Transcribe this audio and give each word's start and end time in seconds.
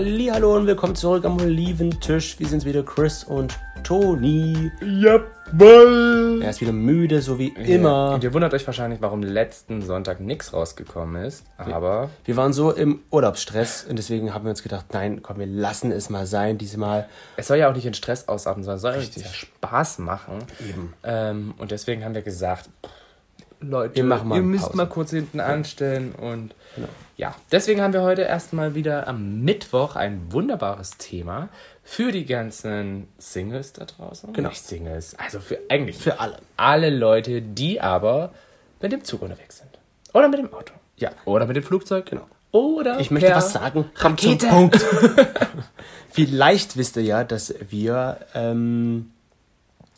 Hallo 0.00 0.54
und 0.54 0.68
willkommen 0.68 0.94
zurück 0.94 1.24
am 1.24 1.40
Oliventisch. 1.40 2.38
Wir 2.38 2.46
sind 2.46 2.64
wieder 2.64 2.84
Chris 2.84 3.24
und 3.24 3.58
Toni. 3.82 4.70
Jawoll! 4.80 6.40
Er 6.40 6.50
ist 6.50 6.60
wieder 6.60 6.70
müde, 6.70 7.20
so 7.20 7.36
wie 7.40 7.48
immer. 7.48 8.12
Und 8.12 8.22
ihr 8.22 8.32
wundert 8.32 8.54
euch 8.54 8.64
wahrscheinlich, 8.64 9.00
warum 9.02 9.24
letzten 9.24 9.82
Sonntag 9.82 10.20
nichts 10.20 10.52
rausgekommen 10.52 11.24
ist. 11.24 11.42
Aber 11.56 12.10
Wir 12.24 12.36
waren 12.36 12.52
so 12.52 12.70
im 12.70 13.00
Urlaubsstress 13.10 13.86
und 13.90 13.96
deswegen 13.98 14.32
haben 14.32 14.44
wir 14.44 14.50
uns 14.50 14.62
gedacht, 14.62 14.86
nein, 14.92 15.20
komm, 15.20 15.40
wir 15.40 15.46
lassen 15.46 15.90
es 15.90 16.10
mal 16.10 16.26
sein, 16.26 16.58
diesmal. 16.58 17.08
es 17.36 17.48
soll 17.48 17.56
ja 17.58 17.68
auch 17.68 17.74
nicht 17.74 17.86
in 17.86 17.94
Stress 17.94 18.28
ausarten, 18.28 18.62
sondern 18.62 18.76
es 18.76 18.82
soll 18.82 18.92
Richtig. 18.92 19.24
ja 19.24 19.30
Spaß 19.32 19.98
machen. 19.98 20.44
Eben. 20.70 20.94
Ähm, 21.02 21.54
und 21.58 21.72
deswegen 21.72 22.04
haben 22.04 22.14
wir 22.14 22.22
gesagt, 22.22 22.70
Leute, 23.60 23.96
Wir 23.96 24.04
machen 24.04 24.28
mal 24.28 24.36
ihr 24.36 24.42
müsst 24.42 24.66
Pause. 24.66 24.76
mal 24.76 24.86
kurz 24.86 25.10
hinten 25.10 25.40
anstellen. 25.40 26.12
Und 26.12 26.54
Genau. 26.78 26.88
ja, 27.16 27.34
deswegen 27.52 27.80
haben 27.82 27.92
wir 27.92 28.02
heute 28.02 28.22
erstmal 28.22 28.74
wieder 28.74 29.06
am 29.08 29.42
Mittwoch 29.42 29.96
ein 29.96 30.32
wunderbares 30.32 30.96
Thema 30.98 31.48
für 31.84 32.12
die 32.12 32.24
ganzen 32.26 33.08
Singles 33.18 33.72
da 33.72 33.84
draußen. 33.84 34.32
Genau. 34.32 34.48
Nicht 34.50 34.62
Singles, 34.62 35.14
also 35.18 35.40
für 35.40 35.58
eigentlich 35.68 35.96
Für 35.98 36.20
alle. 36.20 36.38
alle 36.56 36.90
Leute, 36.90 37.42
die 37.42 37.80
aber 37.80 38.32
mit 38.80 38.92
dem 38.92 39.04
Zug 39.04 39.22
unterwegs 39.22 39.58
sind. 39.58 39.70
Oder 40.12 40.28
mit 40.28 40.38
dem 40.38 40.52
Auto. 40.52 40.72
Ja. 40.96 41.10
Oder 41.24 41.46
mit 41.46 41.56
dem 41.56 41.62
Flugzeug. 41.64 42.06
Genau. 42.06 42.26
Oder 42.50 42.98
Ich 43.00 43.10
möchte 43.10 43.30
was 43.34 43.52
sagen. 43.52 43.90
Kommt 44.00 44.20
zum 44.20 44.32
Rakete. 44.32 44.46
Punkt. 44.48 44.76
vielleicht 46.10 46.76
wisst 46.76 46.96
ihr 46.96 47.02
ja, 47.02 47.24
dass 47.24 47.54
wir, 47.70 48.18
ähm, 48.34 49.12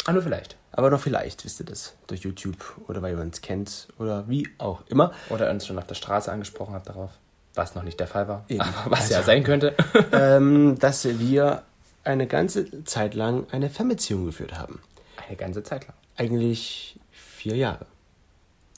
Ah, 0.06 0.12
nur 0.12 0.22
vielleicht. 0.22 0.56
Aber 0.72 0.90
noch 0.90 1.00
vielleicht 1.00 1.44
wisst 1.44 1.60
ihr 1.60 1.66
das 1.66 1.94
durch 2.06 2.20
YouTube 2.20 2.80
oder 2.86 3.02
weil 3.02 3.14
ihr 3.16 3.20
uns 3.20 3.40
kennt 3.40 3.88
oder 3.98 4.28
wie 4.28 4.48
auch 4.58 4.82
immer. 4.88 5.12
Oder 5.28 5.50
uns 5.50 5.66
schon 5.66 5.78
auf 5.78 5.86
der 5.86 5.94
Straße 5.94 6.30
angesprochen 6.30 6.74
habt 6.74 6.88
darauf. 6.88 7.10
Was 7.54 7.74
noch 7.74 7.82
nicht 7.82 7.98
der 7.98 8.06
Fall 8.06 8.28
war. 8.28 8.44
Eben. 8.48 8.60
Aber 8.60 8.92
was 8.92 9.08
ja 9.08 9.22
sein 9.22 9.42
könnte. 9.42 9.74
ähm, 10.12 10.78
dass 10.80 11.04
wir 11.04 11.64
eine 12.04 12.26
ganze 12.26 12.84
Zeit 12.84 13.14
lang 13.14 13.46
eine 13.50 13.68
Fernbeziehung 13.68 14.26
geführt 14.26 14.56
haben. 14.56 14.80
Eine 15.26 15.36
ganze 15.36 15.62
Zeit 15.62 15.86
lang. 15.86 15.96
Eigentlich 16.16 16.98
vier 17.10 17.56
Jahre. 17.56 17.86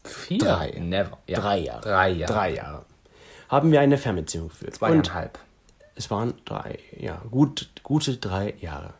Vier? 0.04 0.38
Drei. 0.38 0.70
Never. 0.78 1.18
Ja. 1.26 1.40
Drei 1.40 1.58
Jahre. 1.58 1.80
Drei 1.82 2.10
Jahre. 2.10 2.32
Drei 2.32 2.54
Jahre. 2.54 2.84
Haben 3.48 3.70
wir 3.70 3.80
eine 3.80 3.98
Fernbeziehung 3.98 4.48
geführt. 4.48 4.72
Und 4.80 5.06
Zweieinhalb. 5.06 5.38
es 5.94 6.10
waren 6.10 6.34
drei, 6.46 6.78
ja, 6.98 7.20
gut, 7.30 7.68
gute 7.82 8.16
drei 8.16 8.54
Jahre. 8.60 8.94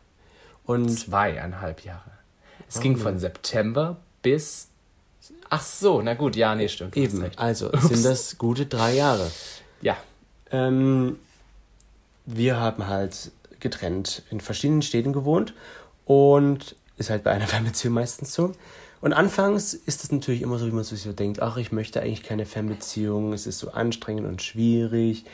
Und 0.63 0.89
Zweieinhalb 0.89 1.83
Jahre. 1.83 2.12
Es 2.73 2.81
ging 2.81 2.97
von 2.97 3.19
September 3.19 3.97
bis. 4.21 4.67
Ach 5.49 5.61
so, 5.61 6.01
na 6.01 6.15
gut, 6.15 6.35
ja, 6.35 6.55
nee, 6.55 6.67
stimmt. 6.67 6.97
eben, 6.97 7.23
also 7.37 7.69
sind 7.77 8.03
das 8.03 8.37
gute 8.37 8.65
drei 8.65 8.95
Jahre. 8.95 9.29
Ja. 9.81 9.95
Ähm, 10.51 11.17
wir 12.25 12.57
haben 12.57 12.87
halt 12.87 13.31
getrennt 13.59 14.23
in 14.29 14.41
verschiedenen 14.41 14.81
Städten 14.81 15.13
gewohnt 15.13 15.53
und 16.05 16.75
ist 16.97 17.09
halt 17.09 17.23
bei 17.23 17.31
einer 17.31 17.47
Fernbeziehung 17.47 17.93
meistens 17.93 18.33
so. 18.33 18.53
Und 19.01 19.13
anfangs 19.13 19.73
ist 19.73 20.03
es 20.03 20.11
natürlich 20.11 20.41
immer 20.41 20.57
so, 20.57 20.65
wie 20.65 20.71
man 20.71 20.83
sich 20.83 21.01
so 21.01 21.11
denkt, 21.11 21.41
ach, 21.41 21.57
ich 21.57 21.71
möchte 21.71 22.01
eigentlich 22.01 22.23
keine 22.23 22.45
Fernbeziehung, 22.45 23.33
es 23.33 23.45
ist 23.45 23.59
so 23.59 23.71
anstrengend 23.71 24.25
und 24.25 24.41
schwierig. 24.41 25.25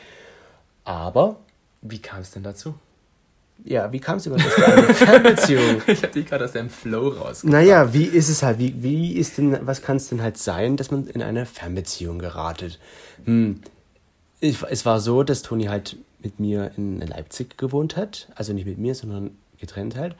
Aber, 0.84 1.36
Wie 1.80 2.00
kam 2.00 2.20
es 2.20 2.32
denn 2.32 2.42
dazu? 2.42 2.74
Ja, 3.64 3.92
wie 3.92 4.00
kam 4.00 4.18
es 4.18 4.26
überhaupt 4.26 4.50
zu 4.52 4.64
einer 4.66 4.82
Fernbeziehung? 4.94 5.82
Ich 5.86 6.02
hab 6.02 6.12
dich 6.12 6.26
gerade 6.26 6.44
aus 6.44 6.52
dem 6.52 6.70
Flow 6.70 7.08
raus. 7.08 7.44
Naja, 7.44 7.92
wie 7.92 8.04
ist 8.04 8.28
es 8.28 8.42
halt? 8.42 8.58
Wie, 8.58 8.82
wie 8.82 9.12
ist 9.12 9.38
denn, 9.38 9.66
was 9.66 9.82
kann 9.82 9.96
es 9.96 10.08
denn 10.08 10.22
halt 10.22 10.38
sein, 10.38 10.76
dass 10.76 10.90
man 10.90 11.06
in 11.06 11.22
eine 11.22 11.46
Fernbeziehung 11.46 12.18
geratet? 12.18 12.78
Hm. 13.24 13.60
Ich, 14.40 14.62
es 14.68 14.86
war 14.86 15.00
so, 15.00 15.22
dass 15.22 15.42
Toni 15.42 15.64
halt 15.64 15.96
mit 16.22 16.40
mir 16.40 16.70
in 16.76 17.00
Leipzig 17.00 17.58
gewohnt 17.58 17.96
hat. 17.96 18.28
Also 18.34 18.52
nicht 18.52 18.66
mit 18.66 18.78
mir, 18.78 18.94
sondern 18.94 19.32
getrennt 19.58 19.96
halt. 19.96 20.16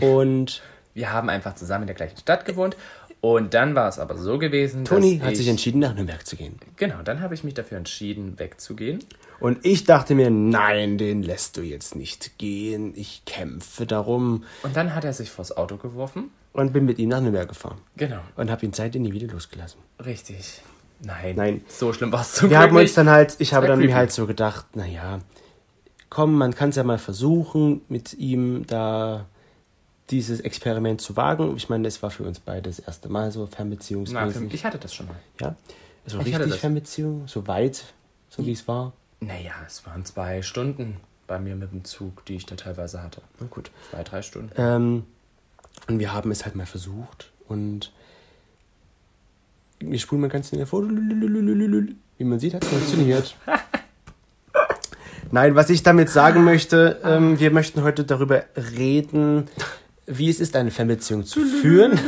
Und 0.00 0.62
Wir 0.94 1.12
haben 1.12 1.28
einfach 1.28 1.54
zusammen 1.54 1.82
in 1.82 1.86
der 1.88 1.96
gleichen 1.96 2.16
Stadt 2.16 2.44
gewohnt. 2.44 2.76
Und 3.20 3.52
dann 3.52 3.74
war 3.74 3.88
es 3.88 3.98
aber 3.98 4.16
so 4.16 4.38
gewesen, 4.38 4.84
Toni 4.86 5.18
hat 5.18 5.32
ich, 5.32 5.38
sich 5.38 5.48
entschieden, 5.48 5.78
nach 5.78 5.94
Nürnberg 5.94 6.26
zu 6.26 6.36
gehen. 6.36 6.58
Genau, 6.76 7.02
dann 7.02 7.20
habe 7.20 7.34
ich 7.34 7.44
mich 7.44 7.52
dafür 7.52 7.76
entschieden, 7.76 8.38
wegzugehen. 8.38 9.00
Und 9.40 9.64
ich 9.64 9.84
dachte 9.84 10.14
mir, 10.14 10.30
nein, 10.30 10.98
den 10.98 11.22
lässt 11.22 11.56
du 11.56 11.62
jetzt 11.62 11.96
nicht 11.96 12.38
gehen. 12.38 12.92
Ich 12.94 13.22
kämpfe 13.24 13.86
darum. 13.86 14.44
Und 14.62 14.76
dann 14.76 14.94
hat 14.94 15.04
er 15.04 15.12
sich 15.12 15.30
vors 15.30 15.56
Auto 15.56 15.76
geworfen. 15.76 16.30
Und 16.52 16.72
bin 16.72 16.84
mit 16.84 16.98
ihm 16.98 17.08
nach 17.08 17.20
Nürnberg 17.20 17.48
gefahren. 17.48 17.78
Genau. 17.96 18.20
Und 18.36 18.50
habe 18.50 18.66
ihn 18.66 18.72
seitdem 18.72 19.02
nie 19.02 19.12
wieder 19.12 19.28
losgelassen. 19.28 19.80
Richtig. 20.04 20.62
Nein. 21.02 21.36
Nein. 21.36 21.64
So 21.68 21.92
schlimm 21.92 22.12
war 22.12 22.20
es 22.22 22.34
zum 22.34 22.50
wir 22.50 22.58
haben 22.58 22.76
uns 22.76 22.94
dann 22.94 23.08
halt, 23.08 23.36
ich 23.38 23.54
habe 23.54 23.66
dann 23.66 23.78
mir 23.78 23.94
halt 23.94 24.12
so 24.12 24.26
gedacht, 24.26 24.76
naja, 24.76 25.20
komm, 26.10 26.34
man 26.34 26.54
kann 26.54 26.70
es 26.70 26.76
ja 26.76 26.84
mal 26.84 26.98
versuchen, 26.98 27.80
mit 27.88 28.14
ihm 28.14 28.66
da 28.66 29.26
dieses 30.10 30.40
Experiment 30.40 31.00
zu 31.00 31.16
wagen. 31.16 31.56
Ich 31.56 31.68
meine, 31.68 31.84
das 31.84 32.02
war 32.02 32.10
für 32.10 32.24
uns 32.24 32.40
beide 32.40 32.68
das 32.68 32.80
erste 32.80 33.08
Mal 33.08 33.30
so 33.30 33.42
Na, 33.42 33.56
fernbeziehungsmäßig. 33.56 34.40
mich, 34.42 34.54
ich 34.54 34.64
hatte 34.64 34.78
das 34.78 34.92
schon 34.92 35.06
mal. 35.06 35.16
ja, 35.40 35.54
es 36.04 36.14
war 36.14 36.26
Ich 36.26 36.36
richtig. 36.36 36.60
Fernbeziehung, 36.60 37.28
so 37.28 37.46
weit, 37.46 37.84
so 38.28 38.44
wie 38.44 38.52
es 38.52 38.66
war. 38.66 38.92
Naja, 39.20 39.52
es 39.66 39.86
waren 39.86 40.04
zwei 40.04 40.42
Stunden 40.42 40.96
bei 41.26 41.38
mir 41.38 41.54
mit 41.54 41.72
dem 41.72 41.84
Zug, 41.84 42.24
die 42.24 42.36
ich 42.36 42.46
da 42.46 42.56
teilweise 42.56 43.02
hatte. 43.02 43.22
Na 43.38 43.46
gut. 43.48 43.70
Zwei, 43.90 44.02
drei 44.02 44.22
Stunden. 44.22 44.50
Ähm, 44.56 45.04
und 45.88 45.98
wir 45.98 46.12
haben 46.12 46.30
es 46.30 46.44
halt 46.44 46.56
mal 46.56 46.66
versucht 46.66 47.30
und 47.46 47.92
wir 49.78 49.98
spulen 49.98 50.22
mal 50.22 50.28
ganz 50.28 50.48
schnell 50.48 50.66
vor. 50.66 50.82
Wie 50.82 52.24
man 52.24 52.40
sieht, 52.40 52.54
hat 52.54 52.64
es 52.64 52.68
funktioniert. 52.68 53.36
Nein, 55.30 55.54
was 55.54 55.70
ich 55.70 55.82
damit 55.82 56.10
sagen 56.10 56.42
möchte, 56.42 57.00
ähm, 57.04 57.38
wir 57.38 57.50
möchten 57.50 57.82
heute 57.82 58.04
darüber 58.04 58.44
reden, 58.56 59.48
wie 60.06 60.28
es 60.28 60.40
ist, 60.40 60.56
eine 60.56 60.72
Fernbeziehung 60.72 61.24
zu 61.24 61.44
führen 61.44 61.98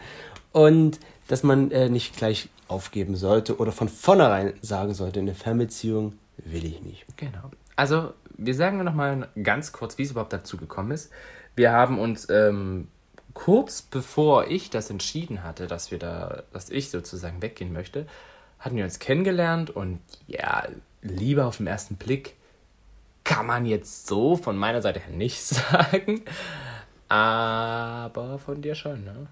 und 0.52 1.00
dass 1.26 1.42
man 1.42 1.70
äh, 1.72 1.88
nicht 1.88 2.16
gleich 2.16 2.48
aufgeben 2.68 3.16
sollte 3.16 3.56
oder 3.56 3.72
von 3.72 3.88
vornherein 3.88 4.52
sagen 4.62 4.94
sollte, 4.94 5.20
eine 5.20 5.34
Fernbeziehung 5.34 6.14
will 6.44 6.64
ich 6.64 6.82
nicht. 6.82 7.04
Genau. 7.16 7.50
Also, 7.76 8.12
wir 8.36 8.54
sagen 8.54 8.82
noch 8.82 8.94
mal 8.94 9.28
ganz 9.42 9.72
kurz, 9.72 9.98
wie 9.98 10.02
es 10.02 10.10
überhaupt 10.10 10.32
dazu 10.32 10.56
gekommen 10.56 10.92
ist. 10.92 11.12
Wir 11.54 11.72
haben 11.72 11.98
uns 11.98 12.28
ähm, 12.30 12.88
kurz 13.34 13.82
bevor 13.82 14.48
ich 14.48 14.70
das 14.70 14.90
entschieden 14.90 15.42
hatte, 15.42 15.66
dass 15.66 15.90
wir 15.90 15.98
da, 15.98 16.42
dass 16.52 16.70
ich 16.70 16.90
sozusagen 16.90 17.42
weggehen 17.42 17.72
möchte, 17.72 18.06
hatten 18.58 18.76
wir 18.76 18.84
uns 18.84 18.98
kennengelernt 18.98 19.70
und 19.70 20.00
ja, 20.26 20.66
Liebe 21.02 21.44
auf 21.44 21.58
den 21.58 21.66
ersten 21.66 21.96
Blick 21.96 22.34
kann 23.22 23.46
man 23.46 23.64
jetzt 23.64 24.06
so 24.06 24.36
von 24.36 24.56
meiner 24.56 24.82
Seite 24.82 25.00
her 25.00 25.14
nicht 25.14 25.44
sagen, 25.44 26.22
aber 27.08 28.38
von 28.38 28.60
dir 28.60 28.74
schon, 28.74 29.04
ne? 29.04 29.28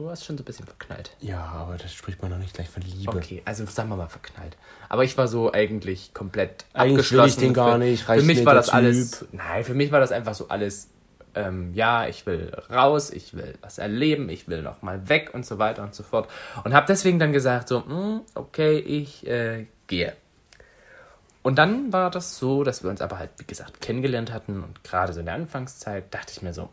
Du 0.00 0.06
warst 0.06 0.24
schon 0.24 0.38
so 0.38 0.42
ein 0.42 0.46
bisschen 0.46 0.64
verknallt. 0.64 1.10
Ja, 1.20 1.42
aber 1.44 1.76
das 1.76 1.92
spricht 1.92 2.22
man 2.22 2.30
noch 2.30 2.38
nicht 2.38 2.54
gleich 2.54 2.70
von 2.70 2.82
Liebe. 2.82 3.14
Okay, 3.14 3.42
also 3.44 3.66
sagen 3.66 3.90
wir 3.90 3.96
mal 3.96 4.08
verknallt. 4.08 4.56
Aber 4.88 5.04
ich 5.04 5.18
war 5.18 5.28
so 5.28 5.52
eigentlich 5.52 6.14
komplett 6.14 6.64
Eigentlich 6.72 7.12
will 7.12 7.22
ich 7.26 7.36
den 7.36 7.52
gar 7.52 7.72
Für- 7.72 7.78
nicht, 7.80 8.04
Für 8.04 8.22
mich 8.22 8.46
war 8.46 8.54
das 8.54 8.70
alles. 8.70 9.26
Nein, 9.32 9.62
für 9.62 9.74
mich 9.74 9.92
war 9.92 10.00
das 10.00 10.10
einfach 10.10 10.32
so 10.32 10.48
alles. 10.48 10.88
Ähm, 11.34 11.74
ja, 11.74 12.06
ich 12.08 12.24
will 12.24 12.50
raus, 12.72 13.10
ich 13.10 13.34
will 13.34 13.58
was 13.60 13.76
erleben, 13.76 14.30
ich 14.30 14.48
will 14.48 14.62
noch 14.62 14.80
mal 14.80 15.06
weg 15.10 15.32
und 15.34 15.44
so 15.44 15.58
weiter 15.58 15.82
und 15.82 15.94
so 15.94 16.02
fort. 16.02 16.30
Und 16.64 16.72
habe 16.72 16.86
deswegen 16.86 17.18
dann 17.18 17.34
gesagt 17.34 17.68
so, 17.68 17.84
"Hm, 17.84 18.22
okay, 18.34 18.78
ich 18.78 19.26
äh, 19.26 19.66
gehe. 19.86 20.16
Und 21.42 21.58
dann 21.58 21.92
war 21.92 22.10
das 22.10 22.38
so, 22.38 22.64
dass 22.64 22.82
wir 22.82 22.88
uns 22.88 23.02
aber 23.02 23.18
halt, 23.18 23.32
wie 23.36 23.44
gesagt, 23.44 23.82
kennengelernt 23.82 24.32
hatten 24.32 24.64
und 24.64 24.82
gerade 24.82 25.12
so 25.12 25.20
in 25.20 25.26
der 25.26 25.34
Anfangszeit 25.34 26.04
dachte 26.14 26.32
ich 26.32 26.40
mir 26.40 26.54
so, 26.54 26.70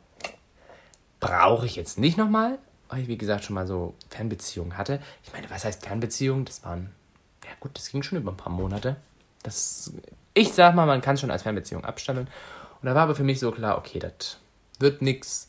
brauche 1.19 1.65
ich 1.65 1.75
jetzt 1.75 1.99
nicht 1.99 2.17
nochmal, 2.17 2.57
wie 2.93 3.17
gesagt, 3.17 3.43
schon 3.43 3.55
mal 3.55 3.67
so 3.67 3.93
Fernbeziehungen 4.09 4.77
hatte. 4.77 4.99
Ich 5.23 5.33
meine, 5.33 5.49
was 5.49 5.65
heißt 5.65 5.85
Fernbeziehung? 5.85 6.45
Das 6.45 6.63
waren, 6.63 6.91
ja 7.43 7.51
gut, 7.59 7.71
das 7.77 7.89
ging 7.89 8.03
schon 8.03 8.17
über 8.17 8.31
ein 8.31 8.37
paar 8.37 8.51
Monate. 8.51 8.95
Das, 9.43 9.93
ich 10.33 10.53
sag 10.53 10.75
mal, 10.75 10.85
man 10.85 11.01
kann 11.01 11.15
es 11.15 11.21
schon 11.21 11.31
als 11.31 11.43
Fernbeziehung 11.43 11.85
abstempeln. 11.85 12.27
Und 12.81 12.85
da 12.85 12.95
war 12.95 13.03
aber 13.03 13.15
für 13.15 13.23
mich 13.23 13.39
so 13.39 13.51
klar, 13.51 13.77
okay, 13.77 13.99
das 13.99 14.37
wird 14.79 15.01
nix. 15.01 15.47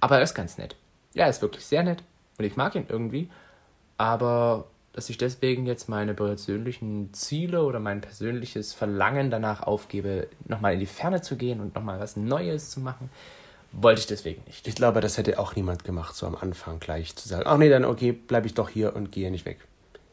Aber 0.00 0.16
er 0.16 0.22
ist 0.22 0.34
ganz 0.34 0.58
nett. 0.58 0.76
Ja, 1.14 1.24
er 1.24 1.30
ist 1.30 1.42
wirklich 1.42 1.64
sehr 1.64 1.82
nett. 1.82 2.02
Und 2.38 2.44
ich 2.44 2.56
mag 2.56 2.74
ihn 2.74 2.86
irgendwie. 2.88 3.30
Aber 3.96 4.66
dass 4.92 5.10
ich 5.10 5.18
deswegen 5.18 5.66
jetzt 5.66 5.88
meine 5.88 6.14
persönlichen 6.14 7.12
Ziele 7.12 7.62
oder 7.64 7.80
mein 7.80 8.00
persönliches 8.00 8.72
Verlangen 8.72 9.30
danach 9.30 9.62
aufgebe, 9.62 10.28
nochmal 10.46 10.72
in 10.72 10.80
die 10.80 10.86
Ferne 10.86 11.20
zu 11.20 11.36
gehen 11.36 11.60
und 11.60 11.74
nochmal 11.74 12.00
was 12.00 12.16
Neues 12.16 12.70
zu 12.70 12.80
machen, 12.80 13.10
wollte 13.72 14.00
ich 14.00 14.06
deswegen 14.06 14.42
nicht. 14.46 14.66
Ich 14.66 14.74
glaube, 14.74 15.00
das 15.00 15.18
hätte 15.18 15.38
auch 15.38 15.56
niemand 15.56 15.84
gemacht, 15.84 16.14
so 16.14 16.26
am 16.26 16.36
Anfang 16.36 16.78
gleich 16.80 17.14
zu 17.16 17.28
sagen, 17.28 17.44
ach 17.46 17.58
nee, 17.58 17.68
dann 17.68 17.84
okay, 17.84 18.12
bleibe 18.12 18.46
ich 18.46 18.54
doch 18.54 18.68
hier 18.68 18.96
und 18.96 19.12
gehe 19.12 19.30
nicht 19.30 19.44
weg. 19.44 19.58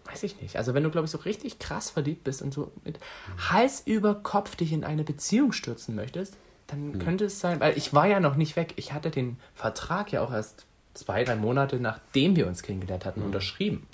Weiß 0.06 0.24
ich 0.24 0.42
nicht. 0.42 0.58
Also 0.58 0.74
wenn 0.74 0.84
du, 0.84 0.90
glaube 0.90 1.06
ich, 1.06 1.12
so 1.12 1.18
richtig 1.20 1.60
krass 1.60 1.90
verliebt 1.90 2.24
bist 2.24 2.42
und 2.42 2.54
so 2.54 2.72
mit 2.84 3.00
Hals 3.50 3.84
über 3.86 4.16
Kopf 4.16 4.56
dich 4.56 4.74
in 4.74 4.84
eine 4.84 5.04
Beziehung 5.04 5.54
stürzen 5.54 5.96
möchtest, 5.96 6.36
dann 6.68 7.00
könnte 7.00 7.26
es 7.26 7.40
sein, 7.40 7.60
weil 7.60 7.78
ich 7.78 7.94
war 7.94 8.08
ja 8.08 8.20
noch 8.20 8.36
nicht 8.36 8.56
weg. 8.56 8.74
Ich 8.78 8.94
hatte 8.94 9.12
den 9.12 9.38
Vertrag 9.54 10.12
ja 10.12 10.22
auch 10.22 10.32
erst 10.32 10.66
zwei, 10.94 11.24
drei 11.24 11.36
Monate 11.36 11.80
nachdem 11.80 12.36
wir 12.36 12.48
uns 12.48 12.64
kennengelernt 12.64 13.06
hatten, 13.06 13.22
unterschrieben. 13.22 13.88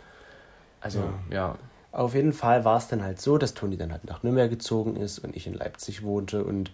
Also, 0.81 1.11
ja. 1.29 1.57
Auf 1.91 2.13
jeden 2.13 2.33
Fall 2.33 2.65
war 2.65 2.77
es 2.77 2.87
dann 2.87 3.03
halt 3.03 3.19
so, 3.19 3.37
dass 3.37 3.55
Toni 3.55 3.75
dann 3.75 3.91
halt 3.91 4.05
nach 4.05 4.21
Nürnberg 4.21 4.49
gezogen 4.49 4.95
ist 4.95 5.19
und 5.19 5.35
ich 5.35 5.47
in 5.47 5.55
Leipzig 5.55 6.03
wohnte 6.03 6.43
und 6.43 6.71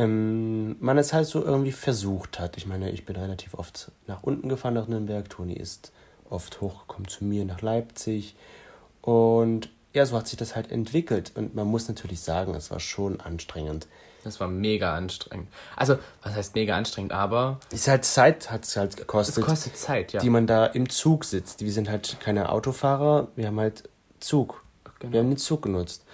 ähm, 0.00 0.76
man 0.80 0.96
es 0.98 1.12
halt 1.12 1.26
so 1.26 1.44
irgendwie 1.44 1.72
versucht 1.72 2.38
hat. 2.38 2.56
Ich 2.56 2.66
meine, 2.66 2.90
ich 2.90 3.04
bin 3.04 3.16
relativ 3.16 3.54
oft 3.54 3.90
nach 4.06 4.22
unten 4.22 4.48
gefahren 4.48 4.74
nach 4.74 4.88
Nürnberg. 4.88 5.28
Toni 5.28 5.54
ist 5.54 5.92
oft 6.28 6.60
hochgekommen 6.60 7.08
zu 7.08 7.24
mir 7.24 7.44
nach 7.44 7.60
Leipzig. 7.60 8.34
Und 9.02 9.68
ja, 9.92 10.06
so 10.06 10.16
hat 10.16 10.28
sich 10.28 10.38
das 10.38 10.56
halt 10.56 10.72
entwickelt. 10.72 11.32
Und 11.34 11.54
man 11.54 11.66
muss 11.66 11.88
natürlich 11.88 12.20
sagen, 12.20 12.54
es 12.54 12.70
war 12.70 12.80
schon 12.80 13.20
anstrengend. 13.20 13.86
Das 14.24 14.38
war 14.38 14.48
mega 14.48 14.94
anstrengend. 14.94 15.48
Also, 15.76 15.98
was 16.22 16.34
heißt 16.34 16.54
mega 16.54 16.76
anstrengend, 16.76 17.12
aber. 17.12 17.58
Es 17.70 17.80
ist 17.80 17.88
halt 17.88 18.04
Zeit, 18.04 18.50
hat 18.50 18.64
es 18.64 18.76
halt 18.76 18.96
gekostet. 18.96 19.38
Es 19.38 19.44
kostet 19.44 19.76
Zeit, 19.76 20.12
ja. 20.12 20.20
Die 20.20 20.30
man 20.30 20.46
da 20.46 20.66
im 20.66 20.88
Zug 20.88 21.24
sitzt. 21.24 21.62
Wir 21.62 21.72
sind 21.72 21.88
halt 21.88 22.18
keine 22.20 22.50
Autofahrer, 22.50 23.28
wir 23.36 23.46
haben 23.46 23.58
halt 23.58 23.88
Zug. 24.20 24.62
Genau. 24.98 25.12
Wir 25.12 25.20
haben 25.20 25.30
den 25.30 25.38
Zug 25.38 25.62
genutzt. 25.62 26.04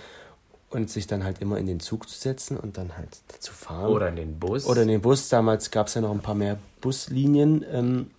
Und 0.70 0.90
sich 0.90 1.06
dann 1.06 1.24
halt 1.24 1.40
immer 1.40 1.58
in 1.58 1.66
den 1.66 1.80
Zug 1.80 2.08
zu 2.08 2.18
setzen 2.18 2.56
und 2.56 2.76
dann 2.76 2.96
halt 2.96 3.16
zu 3.38 3.52
fahren. 3.52 3.86
Oder 3.90 4.08
in 4.08 4.16
den 4.16 4.38
Bus. 4.38 4.66
Oder 4.66 4.82
in 4.82 4.88
den 4.88 5.00
Bus. 5.00 5.28
Damals 5.28 5.70
gab 5.70 5.86
es 5.86 5.94
ja 5.94 6.00
noch 6.00 6.10
ein 6.10 6.20
paar 6.20 6.34
mehr 6.34 6.58
Buslinien. 6.80 7.64
Ähm, 7.70 8.10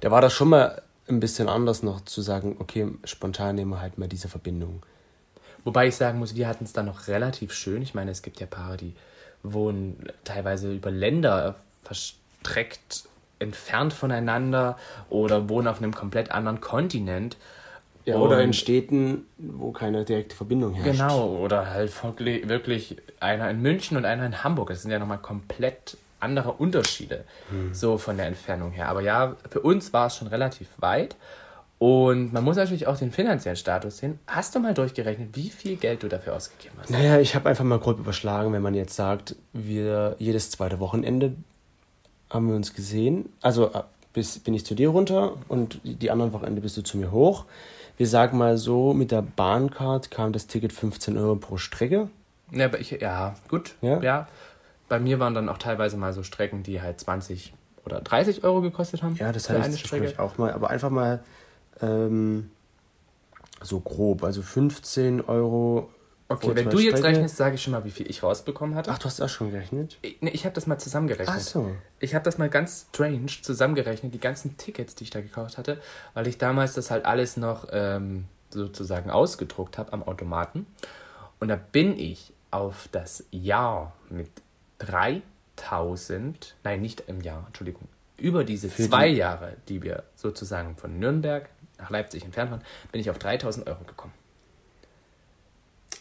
da 0.00 0.10
war 0.10 0.20
das 0.20 0.32
schon 0.32 0.48
mal 0.48 0.80
ein 1.08 1.20
bisschen 1.20 1.48
anders 1.48 1.82
noch 1.82 2.00
zu 2.02 2.22
sagen, 2.22 2.56
okay, 2.58 2.88
spontan 3.04 3.56
nehmen 3.56 3.72
wir 3.72 3.80
halt 3.80 3.98
mal 3.98 4.08
diese 4.08 4.28
Verbindung. 4.28 4.82
Wobei 5.64 5.88
ich 5.88 5.96
sagen 5.96 6.18
muss, 6.18 6.34
wir 6.34 6.48
hatten 6.48 6.64
es 6.64 6.72
dann 6.72 6.86
noch 6.86 7.08
relativ 7.08 7.52
schön. 7.52 7.82
Ich 7.82 7.94
meine, 7.94 8.10
es 8.10 8.22
gibt 8.22 8.40
ja 8.40 8.46
Paare, 8.46 8.76
die 8.76 8.94
wohnen 9.42 10.08
teilweise 10.24 10.72
über 10.72 10.90
Länder 10.90 11.56
verstreckt 11.82 13.08
entfernt 13.38 13.92
voneinander 13.92 14.78
oder 15.10 15.48
wohnen 15.48 15.68
auf 15.68 15.78
einem 15.78 15.92
komplett 15.94 16.30
anderen 16.30 16.60
Kontinent. 16.60 17.36
Ja, 18.04 18.16
oder 18.16 18.42
in 18.42 18.52
Städten, 18.52 19.26
wo 19.38 19.70
keine 19.70 20.04
direkte 20.04 20.34
Verbindung 20.34 20.74
herrscht. 20.74 21.00
Genau, 21.00 21.36
oder 21.36 21.70
halt 21.70 21.92
wirklich 22.48 22.96
einer 23.20 23.48
in 23.48 23.62
München 23.62 23.96
und 23.96 24.04
einer 24.04 24.26
in 24.26 24.42
Hamburg. 24.42 24.70
Das 24.70 24.82
sind 24.82 24.90
ja 24.90 24.98
nochmal 24.98 25.18
komplett 25.18 25.96
andere 26.18 26.52
Unterschiede, 26.52 27.24
hm. 27.50 27.74
so 27.74 27.98
von 27.98 28.16
der 28.16 28.26
Entfernung 28.26 28.72
her. 28.72 28.88
Aber 28.88 29.02
ja, 29.02 29.36
für 29.48 29.60
uns 29.60 29.92
war 29.92 30.06
es 30.06 30.16
schon 30.16 30.28
relativ 30.28 30.68
weit. 30.78 31.16
Und 31.78 32.32
man 32.32 32.44
muss 32.44 32.56
natürlich 32.56 32.86
auch 32.86 32.96
den 32.96 33.10
finanziellen 33.10 33.56
Status 33.56 33.98
sehen. 33.98 34.20
Hast 34.28 34.54
du 34.54 34.60
mal 34.60 34.72
durchgerechnet, 34.72 35.30
wie 35.32 35.50
viel 35.50 35.74
Geld 35.74 36.04
du 36.04 36.08
dafür 36.08 36.36
ausgegeben 36.36 36.76
hast? 36.80 36.90
Naja, 36.90 37.18
ich 37.18 37.34
habe 37.34 37.48
einfach 37.48 37.64
mal 37.64 37.80
grob 37.80 37.98
überschlagen, 37.98 38.52
wenn 38.52 38.62
man 38.62 38.74
jetzt 38.74 38.94
sagt, 38.94 39.34
wir 39.52 40.14
jedes 40.20 40.52
zweite 40.52 40.78
Wochenende 40.78 41.34
haben 42.30 42.48
wir 42.48 42.54
uns 42.54 42.74
gesehen. 42.74 43.30
Also 43.40 43.72
äh, 43.72 43.82
bis, 44.12 44.38
bin 44.38 44.54
ich 44.54 44.64
zu 44.64 44.76
dir 44.76 44.90
runter 44.90 45.32
und 45.48 45.80
die 45.82 46.12
anderen 46.12 46.32
Wochenende 46.32 46.60
bist 46.60 46.76
du 46.76 46.82
zu 46.82 46.98
mir 46.98 47.10
hoch 47.10 47.46
wir 47.96 48.06
sagen 48.06 48.38
mal 48.38 48.56
so, 48.58 48.94
mit 48.94 49.10
der 49.10 49.22
Bahncard 49.22 50.10
kam 50.10 50.32
das 50.32 50.46
Ticket 50.46 50.72
15 50.72 51.16
Euro 51.16 51.36
pro 51.36 51.56
Strecke. 51.56 52.08
Ja, 52.50 52.66
aber 52.66 52.80
ich, 52.80 52.90
ja 52.90 53.34
gut. 53.48 53.74
Ja? 53.80 54.00
ja. 54.00 54.28
Bei 54.88 54.98
mir 54.98 55.18
waren 55.18 55.34
dann 55.34 55.48
auch 55.48 55.58
teilweise 55.58 55.96
mal 55.96 56.12
so 56.12 56.22
Strecken, 56.22 56.62
die 56.62 56.82
halt 56.82 57.00
20 57.00 57.54
oder 57.84 58.00
30 58.00 58.44
Euro 58.44 58.60
gekostet 58.60 59.02
haben. 59.02 59.16
Ja, 59.16 59.32
das 59.32 59.48
heißt 59.48 59.64
eine 59.64 59.76
Strecke. 59.76 60.18
auch 60.18 60.38
mal, 60.38 60.52
aber 60.52 60.70
einfach 60.70 60.90
mal 60.90 61.22
ähm, 61.80 62.50
so 63.60 63.80
grob, 63.80 64.22
also 64.22 64.42
15 64.42 65.22
Euro 65.22 65.90
Okay, 66.32 66.54
wenn 66.54 66.70
du 66.70 66.78
jetzt 66.78 66.98
Strecke. 66.98 67.16
rechnest, 67.16 67.36
sage 67.36 67.54
ich 67.56 67.62
schon 67.62 67.72
mal, 67.72 67.84
wie 67.84 67.90
viel 67.90 68.08
ich 68.10 68.22
rausbekommen 68.22 68.74
hatte. 68.74 68.90
Ach, 68.90 68.98
du 68.98 69.04
hast 69.06 69.20
auch 69.20 69.28
schon 69.28 69.50
gerechnet? 69.50 69.98
Ich, 70.02 70.18
nee, 70.20 70.30
ich 70.30 70.44
habe 70.44 70.54
das 70.54 70.66
mal 70.66 70.78
zusammengerechnet. 70.78 71.36
Ach 71.36 71.40
so. 71.40 71.74
Ich 72.00 72.14
habe 72.14 72.24
das 72.24 72.38
mal 72.38 72.48
ganz 72.48 72.86
strange 72.88 73.26
zusammengerechnet, 73.42 74.12
die 74.14 74.20
ganzen 74.20 74.56
Tickets, 74.56 74.94
die 74.94 75.04
ich 75.04 75.10
da 75.10 75.20
gekauft 75.20 75.58
hatte, 75.58 75.80
weil 76.14 76.26
ich 76.26 76.38
damals 76.38 76.74
das 76.74 76.90
halt 76.90 77.04
alles 77.04 77.36
noch 77.36 77.68
ähm, 77.70 78.24
sozusagen 78.50 79.10
ausgedruckt 79.10 79.78
habe 79.78 79.92
am 79.92 80.02
Automaten. 80.02 80.66
Und 81.40 81.48
da 81.48 81.56
bin 81.56 81.98
ich 81.98 82.32
auf 82.50 82.88
das 82.92 83.24
Jahr 83.30 83.92
mit 84.10 84.30
3000, 84.78 86.56
nein, 86.64 86.80
nicht 86.80 87.04
im 87.06 87.20
Jahr, 87.20 87.44
Entschuldigung, 87.46 87.88
über 88.16 88.44
diese 88.44 88.68
Für 88.68 88.88
zwei 88.88 89.08
die? 89.08 89.16
Jahre, 89.16 89.56
die 89.68 89.82
wir 89.82 90.04
sozusagen 90.14 90.76
von 90.76 90.98
Nürnberg 90.98 91.48
nach 91.78 91.90
Leipzig 91.90 92.24
entfernt 92.24 92.50
waren, 92.50 92.62
bin 92.92 93.00
ich 93.00 93.10
auf 93.10 93.18
3000 93.18 93.66
Euro 93.66 93.82
gekommen. 93.84 94.14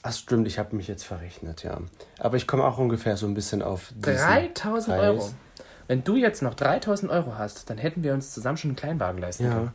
Ach 0.03 0.13
stimmt, 0.13 0.47
ich 0.47 0.57
habe 0.57 0.75
mich 0.75 0.87
jetzt 0.87 1.03
verrechnet, 1.03 1.63
ja. 1.63 1.79
Aber 2.17 2.37
ich 2.37 2.47
komme 2.47 2.63
auch 2.63 2.77
ungefähr 2.77 3.17
so 3.17 3.27
ein 3.27 3.33
bisschen 3.35 3.61
auf 3.61 3.93
3000 4.01 4.97
Euro. 4.97 5.29
Wenn 5.87 6.03
du 6.03 6.15
jetzt 6.15 6.41
noch 6.41 6.55
3000 6.55 7.11
Euro 7.11 7.37
hast, 7.37 7.69
dann 7.69 7.77
hätten 7.77 8.03
wir 8.03 8.13
uns 8.13 8.33
zusammen 8.33 8.57
schon 8.57 8.71
einen 8.71 8.75
Kleinwagen 8.77 9.21
leisten 9.21 9.45
ja. 9.45 9.53
können. 9.53 9.71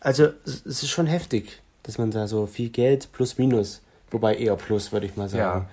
Also 0.00 0.28
es 0.44 0.64
ist 0.64 0.90
schon 0.90 1.06
heftig, 1.06 1.62
dass 1.82 1.98
man 1.98 2.10
da 2.10 2.28
so 2.28 2.46
viel 2.46 2.68
Geld 2.68 3.10
plus 3.12 3.38
minus, 3.38 3.80
wobei 4.10 4.36
eher 4.36 4.54
plus, 4.56 4.92
würde 4.92 5.06
ich 5.06 5.16
mal 5.16 5.28
sagen, 5.28 5.66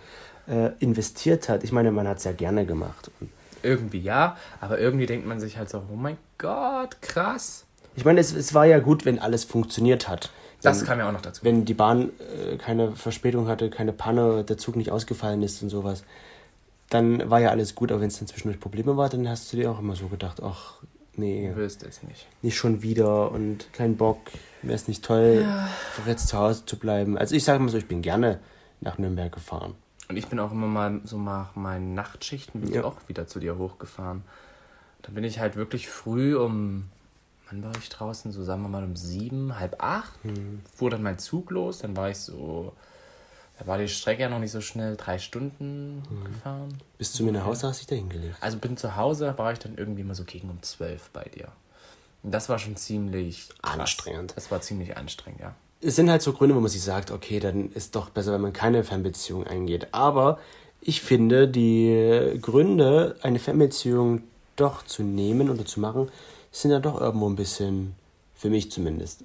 ja. 0.47 0.67
äh, 0.67 0.71
investiert 0.79 1.49
hat. 1.49 1.63
Ich 1.63 1.71
meine, 1.71 1.91
man 1.91 2.07
hat 2.07 2.19
es 2.19 2.23
ja 2.23 2.31
gerne 2.31 2.65
gemacht. 2.65 3.11
irgendwie 3.61 3.99
ja, 3.99 4.37
aber 4.61 4.79
irgendwie 4.79 5.05
denkt 5.05 5.27
man 5.27 5.39
sich 5.39 5.57
halt 5.57 5.69
so, 5.69 5.83
oh 5.91 5.95
mein 5.95 6.17
Gott, 6.37 7.01
krass. 7.01 7.65
Ich 7.95 8.05
meine, 8.05 8.19
es, 8.19 8.33
es 8.33 8.53
war 8.53 8.65
ja 8.65 8.79
gut, 8.79 9.05
wenn 9.05 9.19
alles 9.19 9.43
funktioniert 9.43 10.07
hat. 10.07 10.31
Das 10.61 10.85
kam 10.85 10.99
ja 10.99 11.07
auch 11.07 11.11
noch 11.11 11.21
dazu. 11.21 11.43
Wenn 11.43 11.65
die 11.65 11.73
Bahn 11.73 12.09
äh, 12.19 12.57
keine 12.57 12.91
Verspätung 12.93 13.47
hatte, 13.47 13.69
keine 13.69 13.93
Panne, 13.93 14.43
der 14.43 14.57
Zug 14.57 14.75
nicht 14.75 14.91
ausgefallen 14.91 15.41
ist 15.43 15.61
und 15.63 15.69
sowas, 15.69 16.03
dann 16.89 17.29
war 17.29 17.39
ja 17.39 17.49
alles 17.49 17.75
gut. 17.75 17.91
Aber 17.91 18.01
wenn 18.01 18.09
es 18.09 18.19
dann 18.19 18.27
zwischendurch 18.27 18.59
Probleme 18.59 18.97
war, 18.97 19.09
dann 19.09 19.27
hast 19.27 19.51
du 19.51 19.57
dir 19.57 19.71
auch 19.71 19.79
immer 19.79 19.95
so 19.95 20.07
gedacht, 20.07 20.41
ach, 20.43 20.75
nee. 21.15 21.49
Du 21.49 21.55
wirst 21.55 21.83
es 21.83 22.03
nicht. 22.03 22.27
Nicht 22.41 22.57
schon 22.57 22.81
wieder 22.81 23.31
und 23.31 23.71
kein 23.73 23.97
Bock. 23.97 24.19
Wäre 24.61 24.75
es 24.75 24.87
nicht 24.87 25.03
toll, 25.03 25.41
ja. 25.43 25.67
jetzt 26.05 26.27
zu 26.27 26.37
Hause 26.37 26.65
zu 26.65 26.77
bleiben. 26.77 27.17
Also 27.17 27.35
ich 27.35 27.43
sage 27.43 27.59
mal 27.59 27.69
so, 27.69 27.77
ich 27.77 27.87
bin 27.87 28.01
gerne 28.01 28.39
nach 28.81 28.97
Nürnberg 28.97 29.31
gefahren. 29.31 29.75
Und 30.09 30.17
ich 30.17 30.27
bin 30.27 30.39
auch 30.39 30.51
immer 30.51 30.67
mal 30.67 30.99
so 31.05 31.17
nach 31.17 31.55
meinen 31.55 31.93
Nachtschichten 31.93 32.61
bin 32.61 32.71
ja. 32.71 32.81
ich 32.81 32.85
auch 32.85 32.97
wieder 33.07 33.27
zu 33.27 33.39
dir 33.39 33.57
hochgefahren. 33.57 34.23
Da 35.03 35.11
bin 35.11 35.23
ich 35.23 35.39
halt 35.39 35.55
wirklich 35.55 35.87
früh 35.87 36.35
um 36.35 36.89
wann 37.51 37.63
war 37.63 37.71
ich 37.77 37.89
draußen? 37.89 38.31
So 38.31 38.43
sagen 38.43 38.61
wir 38.61 38.69
mal 38.69 38.83
um 38.83 38.95
sieben, 38.95 39.59
halb 39.59 39.81
acht. 39.83 40.23
Mhm. 40.23 40.61
Fuhr 40.73 40.89
dann 40.89 41.03
mein 41.03 41.19
Zug 41.19 41.51
los. 41.51 41.79
Dann 41.79 41.95
war 41.95 42.09
ich 42.09 42.17
so, 42.17 42.73
da 43.59 43.67
war 43.67 43.77
die 43.77 43.87
Strecke 43.87 44.23
ja 44.23 44.29
noch 44.29 44.39
nicht 44.39 44.51
so 44.51 44.61
schnell, 44.61 44.95
drei 44.95 45.19
Stunden 45.19 46.03
mhm. 46.09 46.23
gefahren. 46.25 46.77
Bis 46.97 47.13
zu 47.13 47.23
mir 47.23 47.31
nach 47.31 47.45
Hause 47.45 47.67
hast 47.67 47.77
du 47.77 47.81
dich 47.81 47.87
da 47.87 47.95
hingelegt? 47.95 48.37
Also 48.41 48.57
bin 48.57 48.77
zu 48.77 48.95
Hause, 48.95 49.33
war 49.37 49.53
ich 49.53 49.59
dann 49.59 49.75
irgendwie 49.77 50.03
mal 50.03 50.15
so 50.15 50.23
gegen 50.23 50.49
um 50.49 50.61
zwölf 50.61 51.09
bei 51.11 51.23
dir. 51.23 51.49
Und 52.23 52.31
das 52.31 52.49
war 52.49 52.59
schon 52.59 52.75
ziemlich 52.75 53.49
krass. 53.61 53.79
anstrengend. 53.79 54.33
Das 54.35 54.51
war 54.51 54.61
ziemlich 54.61 54.95
anstrengend, 54.97 55.41
ja. 55.41 55.55
Es 55.83 55.95
sind 55.95 56.11
halt 56.11 56.21
so 56.21 56.33
Gründe, 56.33 56.55
wo 56.55 56.59
man 56.59 56.69
sich 56.69 56.83
sagt, 56.83 57.09
okay, 57.09 57.39
dann 57.39 57.71
ist 57.71 57.95
doch 57.95 58.11
besser, 58.11 58.33
wenn 58.33 58.41
man 58.41 58.53
keine 58.53 58.83
Fernbeziehung 58.83 59.47
eingeht. 59.47 59.87
Aber 59.93 60.37
ich 60.79 61.01
finde, 61.01 61.47
die 61.47 62.37
Gründe, 62.39 63.15
eine 63.23 63.39
Fernbeziehung 63.39 64.21
doch 64.55 64.85
zu 64.85 65.01
nehmen 65.01 65.49
oder 65.49 65.65
zu 65.65 65.79
machen, 65.79 66.11
sind 66.51 66.71
ja 66.71 66.79
doch 66.79 66.99
irgendwo 66.99 67.27
ein 67.29 67.35
bisschen, 67.35 67.95
für 68.35 68.49
mich 68.49 68.71
zumindest, 68.71 69.23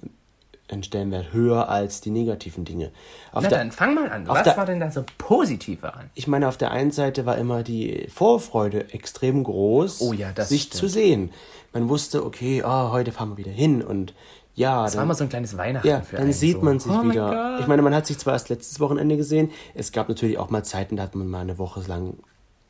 ein 0.69 0.83
Stellenwert 0.83 1.31
höher 1.31 1.69
als 1.69 2.01
die 2.01 2.09
negativen 2.09 2.65
Dinge. 2.65 2.91
Auf 3.31 3.43
Na 3.43 3.49
der, 3.49 3.59
dann 3.59 3.71
fang 3.71 3.93
mal 3.93 4.09
an. 4.09 4.27
Was 4.27 4.43
der, 4.43 4.57
war 4.57 4.65
denn 4.65 4.79
da 4.79 4.91
so 4.91 5.03
positiv 5.17 5.81
daran? 5.81 6.09
Ich 6.13 6.27
meine, 6.27 6.47
auf 6.47 6.57
der 6.57 6.71
einen 6.71 6.91
Seite 6.91 7.25
war 7.25 7.37
immer 7.37 7.63
die 7.63 8.07
Vorfreude 8.13 8.93
extrem 8.93 9.43
groß, 9.43 10.01
oh 10.01 10.13
ja, 10.13 10.33
sich 10.43 10.63
stimmt. 10.63 10.73
zu 10.79 10.87
sehen. 10.89 11.31
Man 11.73 11.89
wusste, 11.89 12.25
okay, 12.25 12.63
oh, 12.65 12.91
heute 12.91 13.11
fahren 13.11 13.29
wir 13.29 13.37
wieder 13.37 13.51
hin 13.51 13.81
und 13.81 14.13
ja. 14.55 14.83
Das 14.83 14.93
dann, 14.93 14.97
war 14.99 15.03
immer 15.05 15.15
so 15.15 15.23
ein 15.23 15.29
kleines 15.29 15.55
Weihnachten 15.57 15.87
ja, 15.87 16.01
für 16.01 16.17
dann 16.17 16.33
sieht 16.33 16.57
so. 16.57 16.61
man 16.63 16.79
sich 16.79 16.91
oh 16.91 17.03
wieder. 17.03 17.59
Ich 17.59 17.67
meine, 17.67 17.81
man 17.81 17.95
hat 17.95 18.05
sich 18.05 18.17
zwar 18.17 18.33
erst 18.33 18.49
letztes 18.49 18.79
Wochenende 18.79 19.15
gesehen, 19.15 19.51
es 19.73 19.91
gab 19.91 20.09
natürlich 20.09 20.37
auch 20.37 20.49
mal 20.49 20.63
Zeiten, 20.63 20.97
da 20.97 21.03
hat 21.03 21.15
man 21.15 21.27
mal 21.27 21.41
eine 21.41 21.57
Woche 21.57 21.81
lang 21.87 22.15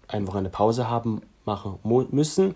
eine 0.07 0.27
Woche 0.27 0.37
eine 0.37 0.49
Pause 0.49 0.89
haben 0.89 1.21
machen 1.45 1.79
müssen. 2.11 2.55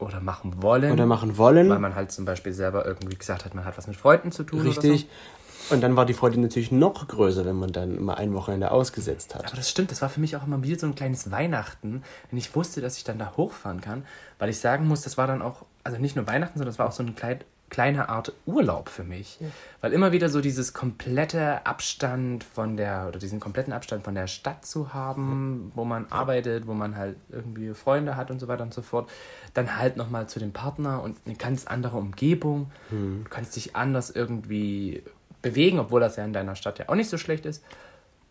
Oder 0.00 0.20
machen 0.20 0.62
wollen. 0.62 0.92
Oder 0.92 1.06
machen 1.06 1.36
wollen. 1.36 1.68
Weil 1.68 1.78
man 1.78 1.94
halt 1.94 2.10
zum 2.10 2.24
Beispiel 2.24 2.52
selber 2.52 2.86
irgendwie 2.86 3.16
gesagt 3.16 3.44
hat, 3.44 3.54
man 3.54 3.64
hat 3.64 3.76
was 3.78 3.86
mit 3.86 3.96
Freunden 3.96 4.32
zu 4.32 4.44
tun. 4.44 4.62
Richtig. 4.62 5.02
So. 5.02 5.74
Und 5.74 5.82
dann 5.82 5.94
war 5.94 6.04
die 6.04 6.14
Freude 6.14 6.40
natürlich 6.40 6.72
noch 6.72 7.06
größer, 7.06 7.44
wenn 7.44 7.56
man 7.56 7.70
dann 7.70 7.96
immer 7.96 8.16
ein 8.16 8.34
Wochenende 8.34 8.72
ausgesetzt 8.72 9.34
hat. 9.34 9.46
Aber 9.46 9.56
das 9.56 9.70
stimmt, 9.70 9.92
das 9.92 10.02
war 10.02 10.08
für 10.08 10.18
mich 10.18 10.36
auch 10.36 10.44
immer 10.44 10.62
wie 10.64 10.74
so 10.74 10.86
ein 10.86 10.96
kleines 10.96 11.30
Weihnachten, 11.30 12.02
wenn 12.30 12.38
ich 12.38 12.56
wusste, 12.56 12.80
dass 12.80 12.96
ich 12.96 13.04
dann 13.04 13.18
da 13.18 13.34
hochfahren 13.36 13.80
kann. 13.80 14.04
Weil 14.38 14.48
ich 14.48 14.58
sagen 14.58 14.88
muss, 14.88 15.02
das 15.02 15.16
war 15.16 15.28
dann 15.28 15.42
auch, 15.42 15.64
also 15.84 15.98
nicht 15.98 16.16
nur 16.16 16.26
Weihnachten, 16.26 16.58
sondern 16.58 16.72
das 16.72 16.78
war 16.78 16.88
auch 16.88 16.92
so 16.92 17.02
ein 17.02 17.14
kleid, 17.14 17.44
kleine 17.70 18.08
Art 18.08 18.32
Urlaub 18.46 18.88
für 18.88 19.04
mich. 19.04 19.38
Ja. 19.40 19.46
Weil 19.80 19.92
immer 19.92 20.12
wieder 20.12 20.28
so 20.28 20.40
dieses 20.40 20.74
komplette 20.74 21.64
Abstand 21.64 22.44
von 22.44 22.76
der, 22.76 23.06
oder 23.08 23.18
diesen 23.18 23.40
kompletten 23.40 23.72
Abstand 23.72 24.04
von 24.04 24.14
der 24.14 24.26
Stadt 24.26 24.66
zu 24.66 24.92
haben, 24.92 25.72
wo 25.74 25.84
man 25.84 26.06
arbeitet, 26.10 26.66
wo 26.66 26.74
man 26.74 26.96
halt 26.96 27.16
irgendwie 27.30 27.72
Freunde 27.72 28.16
hat 28.16 28.30
und 28.30 28.40
so 28.40 28.48
weiter 28.48 28.64
und 28.64 28.74
so 28.74 28.82
fort. 28.82 29.08
Dann 29.54 29.78
halt 29.78 29.96
nochmal 29.96 30.28
zu 30.28 30.38
dem 30.38 30.52
Partner 30.52 31.02
und 31.02 31.16
eine 31.24 31.36
ganz 31.36 31.66
andere 31.66 31.96
Umgebung. 31.96 32.70
Hm. 32.90 33.22
Du 33.24 33.30
kannst 33.30 33.56
dich 33.56 33.76
anders 33.76 34.10
irgendwie 34.10 35.02
bewegen, 35.40 35.78
obwohl 35.78 36.00
das 36.00 36.16
ja 36.16 36.24
in 36.24 36.32
deiner 36.32 36.56
Stadt 36.56 36.78
ja 36.78 36.88
auch 36.88 36.94
nicht 36.94 37.08
so 37.08 37.16
schlecht 37.16 37.46
ist. 37.46 37.64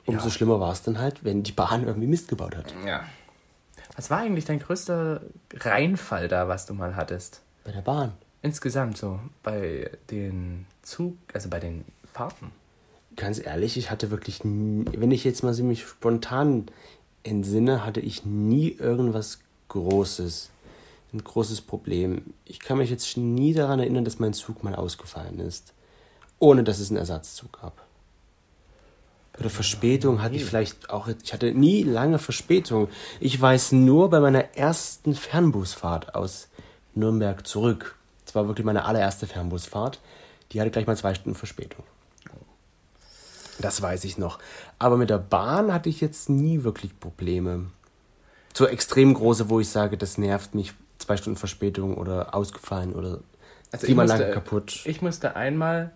Umso 0.05 0.25
ja. 0.25 0.31
schlimmer 0.31 0.60
war 0.60 0.74
es 0.74 0.84
dann 0.84 1.00
halt, 1.00 1.24
wenn 1.24 1.43
die 1.43 1.51
Bahn 1.51 1.86
irgendwie 1.86 2.08
Mist 2.08 2.27
gebaut 2.27 2.55
hat. 2.55 2.74
Ja. 2.86 3.03
Was 3.96 4.10
war 4.10 4.19
eigentlich 4.19 4.46
dein 4.46 4.60
größter 4.60 5.22
Reinfall 5.53 6.27
da, 6.27 6.48
was 6.48 6.65
du 6.65 6.74
mal 6.74 6.96
hattest? 6.96 7.41
Bei 7.63 7.72
der 7.72 7.81
Bahn. 7.81 8.13
Insgesamt 8.41 8.98
so 8.98 9.19
bei 9.43 9.91
den 10.10 10.65
Zug, 10.81 11.17
also 11.34 11.50
bei 11.50 11.60
den 11.60 11.84
Fahrten. 12.13 12.51
ganz 13.15 13.46
ehrlich, 13.46 13.77
ich 13.77 13.91
hatte 13.91 14.12
wirklich, 14.12 14.43
nie, 14.43 14.86
wenn 14.98 15.12
ich 15.12 15.24
jetzt 15.24 15.43
mal 15.43 15.53
so 15.53 15.63
mich 15.63 15.84
spontan 15.86 16.67
entsinne, 17.24 17.86
hatte 17.86 18.00
ich 18.00 18.25
nie 18.25 18.69
irgendwas 18.72 19.39
Großes, 19.67 20.50
ein 21.13 21.24
großes 21.24 21.62
Problem. 21.62 22.34
Ich 22.46 22.60
kann 22.60 22.77
mich 22.77 22.89
jetzt 22.89 23.17
nie 23.17 23.53
daran 23.53 23.79
erinnern, 23.79 24.05
dass 24.05 24.19
mein 24.19 24.34
Zug 24.34 24.63
mal 24.63 24.74
ausgefallen 24.74 25.39
ist, 25.39 25.74
ohne 26.39 26.63
dass 26.63 26.79
es 26.79 26.89
einen 26.89 26.98
Ersatzzug 26.98 27.62
gab. 27.62 27.86
Oder 29.38 29.50
Verspätung 29.50 30.22
hatte 30.22 30.36
ich 30.36 30.46
vielleicht 30.46 30.89
auch, 30.89 31.08
ich 31.24 31.34
hatte 31.34 31.53
nie 31.53 31.84
lange 31.84 32.19
Verspätung. 32.19 32.89
Ich 33.19 33.39
weiß 33.39 33.72
nur 33.74 34.10
bei 34.10 34.19
meiner 34.19 34.55
ersten 34.55 35.15
Fernbusfahrt 35.15 36.15
aus 36.15 36.50
Nürnberg 36.93 37.46
zurück. 37.48 37.99
Das 38.29 38.36
war 38.36 38.48
wirklich 38.48 38.63
meine 38.63 38.86
allererste 38.86 39.25
Fernbusfahrt. 39.25 40.00
Die 40.51 40.62
hatte 40.62 40.69
gleich 40.69 40.86
mal 40.86 40.95
zwei 40.95 41.15
Stunden 41.15 41.33
Verspätung. 41.33 41.83
Das 43.57 43.81
weiß 43.81 44.03
ich 44.03 44.19
noch. 44.19 44.38
Aber 44.77 44.98
mit 44.98 45.09
der 45.09 45.17
Bahn 45.17 45.74
hatte 45.74 45.89
ich 45.89 46.00
jetzt 46.00 46.29
nie 46.29 46.63
wirklich 46.63 47.00
Probleme. 47.00 47.71
So 48.53 48.67
extrem 48.67 49.15
große, 49.15 49.50
wo 49.50 49.59
ich 49.59 49.69
sage, 49.69 49.98
das 49.98 50.19
nervt 50.19 50.53
mich, 50.53 50.74
zwei 51.00 51.17
Stunden 51.17 51.39
Verspätung 51.39 51.98
oder 51.98 52.36
ausgefallen 52.36 52.93
oder 52.93 53.21
Also 53.71 53.88
ich 53.88 53.95
musste, 53.95 54.29
kaputt. 54.29 54.81
ich 54.86 55.01
musste 55.01 55.36
einmal, 55.36 55.91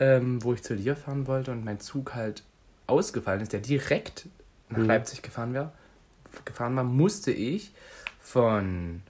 ähm, 0.00 0.42
wo 0.42 0.54
ich 0.54 0.64
zu 0.64 0.74
dir 0.74 0.96
fahren 0.96 1.28
wollte 1.28 1.52
und 1.52 1.64
mein 1.64 1.78
Zug 1.78 2.14
halt 2.16 2.42
ausgefallen 2.88 3.42
ist, 3.42 3.52
der 3.52 3.60
direkt 3.60 4.26
nach 4.70 4.78
Mhm. 4.78 4.86
Leipzig 4.86 5.22
gefahren 5.22 5.54
wäre, 5.54 5.70
gefahren 6.44 6.74
war, 6.74 6.82
musste 6.82 7.30
ich 7.30 7.70
von 8.20 9.02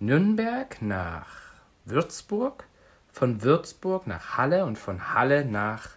Nürnberg 0.00 0.82
nach 0.82 1.45
Würzburg, 1.86 2.64
von 3.12 3.42
Würzburg 3.42 4.06
nach 4.06 4.36
Halle 4.36 4.64
und 4.66 4.78
von 4.78 5.14
Halle 5.14 5.44
nach 5.44 5.88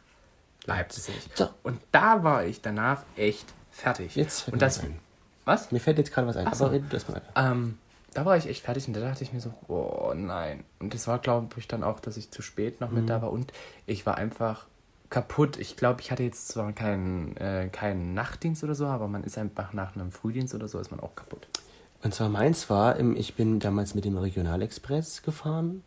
Leipzig. 0.65 1.29
So. 1.36 1.50
Und 1.63 1.81
da 1.91 2.24
war 2.24 2.46
ich 2.46 2.62
danach 2.62 3.03
echt 3.17 3.46
fertig. 3.72 4.15
Jetzt 4.15 4.41
fällt 4.41 4.53
und 4.53 4.60
mir 4.62 4.65
das, 4.65 4.77
was 4.79 4.86
ein. 4.86 5.00
was? 5.46 5.72
Mir 5.72 5.79
fällt 5.79 5.98
jetzt 5.98 6.13
gerade 6.13 6.27
was 6.27 6.38
ein. 6.38 6.51
So. 6.53 6.65
Aber 6.65 6.79
erst 6.91 7.10
mal. 7.10 7.22
Ähm, 7.36 7.77
da 8.13 8.25
war 8.25 8.38
ich 8.38 8.48
echt 8.48 8.63
fertig 8.63 8.88
und 8.88 8.93
da 8.96 9.01
dachte 9.01 9.24
ich 9.24 9.34
mir 9.34 9.41
so, 9.41 9.53
oh 9.67 10.13
nein. 10.15 10.63
Und 10.79 10.93
das 10.93 11.08
war, 11.08 11.19
glaube 11.19 11.48
ich, 11.58 11.67
dann 11.67 11.84
auch, 11.84 12.00
dass 12.00 12.17
ich 12.17 12.31
zu 12.31 12.41
spät 12.41 12.81
noch 12.81 12.91
mit 12.91 13.03
Mhm. 13.03 13.08
da 13.08 13.22
war 13.22 13.31
und 13.31 13.51
ich 13.86 14.05
war 14.05 14.17
einfach 14.17 14.65
kaputt. 15.10 15.58
Ich 15.58 15.75
glaube, 15.75 16.01
ich 16.01 16.12
hatte 16.12 16.24
jetzt 16.24 16.50
zwar 16.50 16.72
keinen, 16.74 17.36
äh, 17.38 17.69
keinen 17.72 18.13
Nachtdienst 18.13 18.63
oder 18.63 18.75
so, 18.75 18.86
aber 18.86 19.08
man 19.08 19.24
ist 19.24 19.38
einfach 19.38 19.74
nach 19.74 19.96
einem 19.96 20.12
Frühdienst 20.12 20.53
oder 20.53 20.67
so, 20.67 20.79
ist 20.79 20.91
man 20.91 21.00
auch 21.00 21.15
kaputt. 21.15 21.48
Und 22.01 22.13
zwar 22.13 22.29
meins 22.29 22.70
war, 22.70 23.00
ich 23.00 23.36
bin 23.36 23.60
damals 23.60 23.94
mit 23.94 24.06
dem 24.06 24.18
Regionalexpress 24.18 25.22
gefahren 25.22 25.84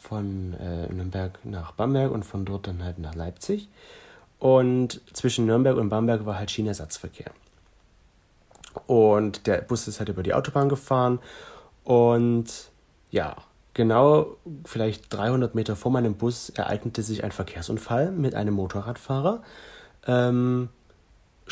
von 0.00 0.54
äh, 0.54 0.92
Nürnberg 0.92 1.38
nach 1.44 1.72
Bamberg 1.72 2.10
und 2.10 2.24
von 2.24 2.44
dort 2.44 2.66
dann 2.66 2.82
halt 2.82 2.98
nach 2.98 3.14
Leipzig. 3.14 3.68
Und 4.38 5.00
zwischen 5.12 5.46
Nürnberg 5.46 5.76
und 5.76 5.90
Bamberg 5.90 6.26
war 6.26 6.38
halt 6.38 6.50
Schienenersatzverkehr. 6.50 7.30
Und 8.86 9.46
der 9.46 9.58
Bus 9.58 9.86
ist 9.86 10.00
halt 10.00 10.08
über 10.08 10.22
die 10.22 10.34
Autobahn 10.34 10.68
gefahren 10.68 11.18
und 11.84 12.70
ja, 13.10 13.36
genau 13.74 14.36
vielleicht 14.64 15.12
300 15.12 15.54
Meter 15.54 15.76
vor 15.76 15.92
meinem 15.92 16.14
Bus 16.14 16.50
ereignete 16.50 17.02
sich 17.02 17.22
ein 17.22 17.32
Verkehrsunfall 17.32 18.10
mit 18.10 18.34
einem 18.34 18.54
Motorradfahrer. 18.54 19.42
Ähm, 20.06 20.70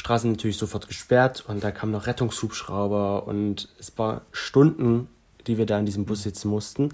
Straßen 0.01 0.31
natürlich 0.31 0.57
sofort 0.57 0.89
gesperrt 0.89 1.45
und 1.47 1.63
da 1.63 1.71
kamen 1.71 1.93
noch 1.93 2.07
Rettungshubschrauber 2.07 3.27
und 3.27 3.69
es 3.79 3.97
war 3.99 4.23
Stunden, 4.33 5.09
die 5.47 5.59
wir 5.59 5.67
da 5.67 5.79
in 5.79 5.87
diesem 5.87 6.07
Bus 6.07 6.23
sitzen 6.23 6.49
mussten. 6.49 6.89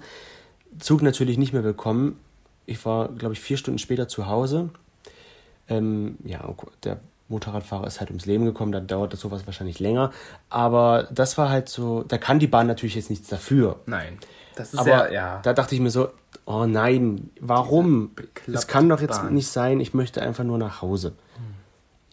Zug 0.77 1.01
natürlich 1.01 1.37
nicht 1.37 1.53
mehr 1.53 1.61
bekommen. 1.61 2.19
Ich 2.65 2.85
war, 2.85 3.07
glaube 3.07 3.33
ich, 3.33 3.39
vier 3.39 3.55
Stunden 3.57 3.79
später 3.79 4.09
zu 4.09 4.27
Hause. 4.27 4.69
Ähm, 5.69 6.17
ja, 6.25 6.53
der 6.83 6.99
Motorradfahrer 7.29 7.87
ist 7.87 8.01
halt 8.01 8.09
ums 8.09 8.25
Leben 8.25 8.43
gekommen, 8.43 8.73
da 8.73 8.81
dauert 8.81 9.13
das 9.13 9.21
sowas 9.21 9.45
wahrscheinlich 9.45 9.79
länger. 9.79 10.11
Aber 10.49 11.07
das 11.09 11.37
war 11.37 11.49
halt 11.49 11.69
so, 11.69 12.03
da 12.03 12.17
kann 12.17 12.39
die 12.39 12.47
Bahn 12.47 12.67
natürlich 12.67 12.95
jetzt 12.95 13.09
nichts 13.09 13.29
dafür. 13.29 13.79
Nein. 13.85 14.19
Das 14.55 14.73
ist 14.73 14.79
Aber 14.79 14.89
ja, 14.89 15.11
ja. 15.11 15.39
da 15.43 15.53
dachte 15.53 15.75
ich 15.75 15.81
mir 15.81 15.91
so, 15.91 16.09
oh 16.45 16.65
nein, 16.65 17.29
warum? 17.39 18.11
Das 18.47 18.67
kann 18.67 18.89
doch 18.89 18.99
jetzt 18.99 19.21
Bahn. 19.21 19.33
nicht 19.33 19.47
sein, 19.47 19.79
ich 19.79 19.93
möchte 19.93 20.21
einfach 20.21 20.43
nur 20.43 20.57
nach 20.57 20.81
Hause. 20.81 21.13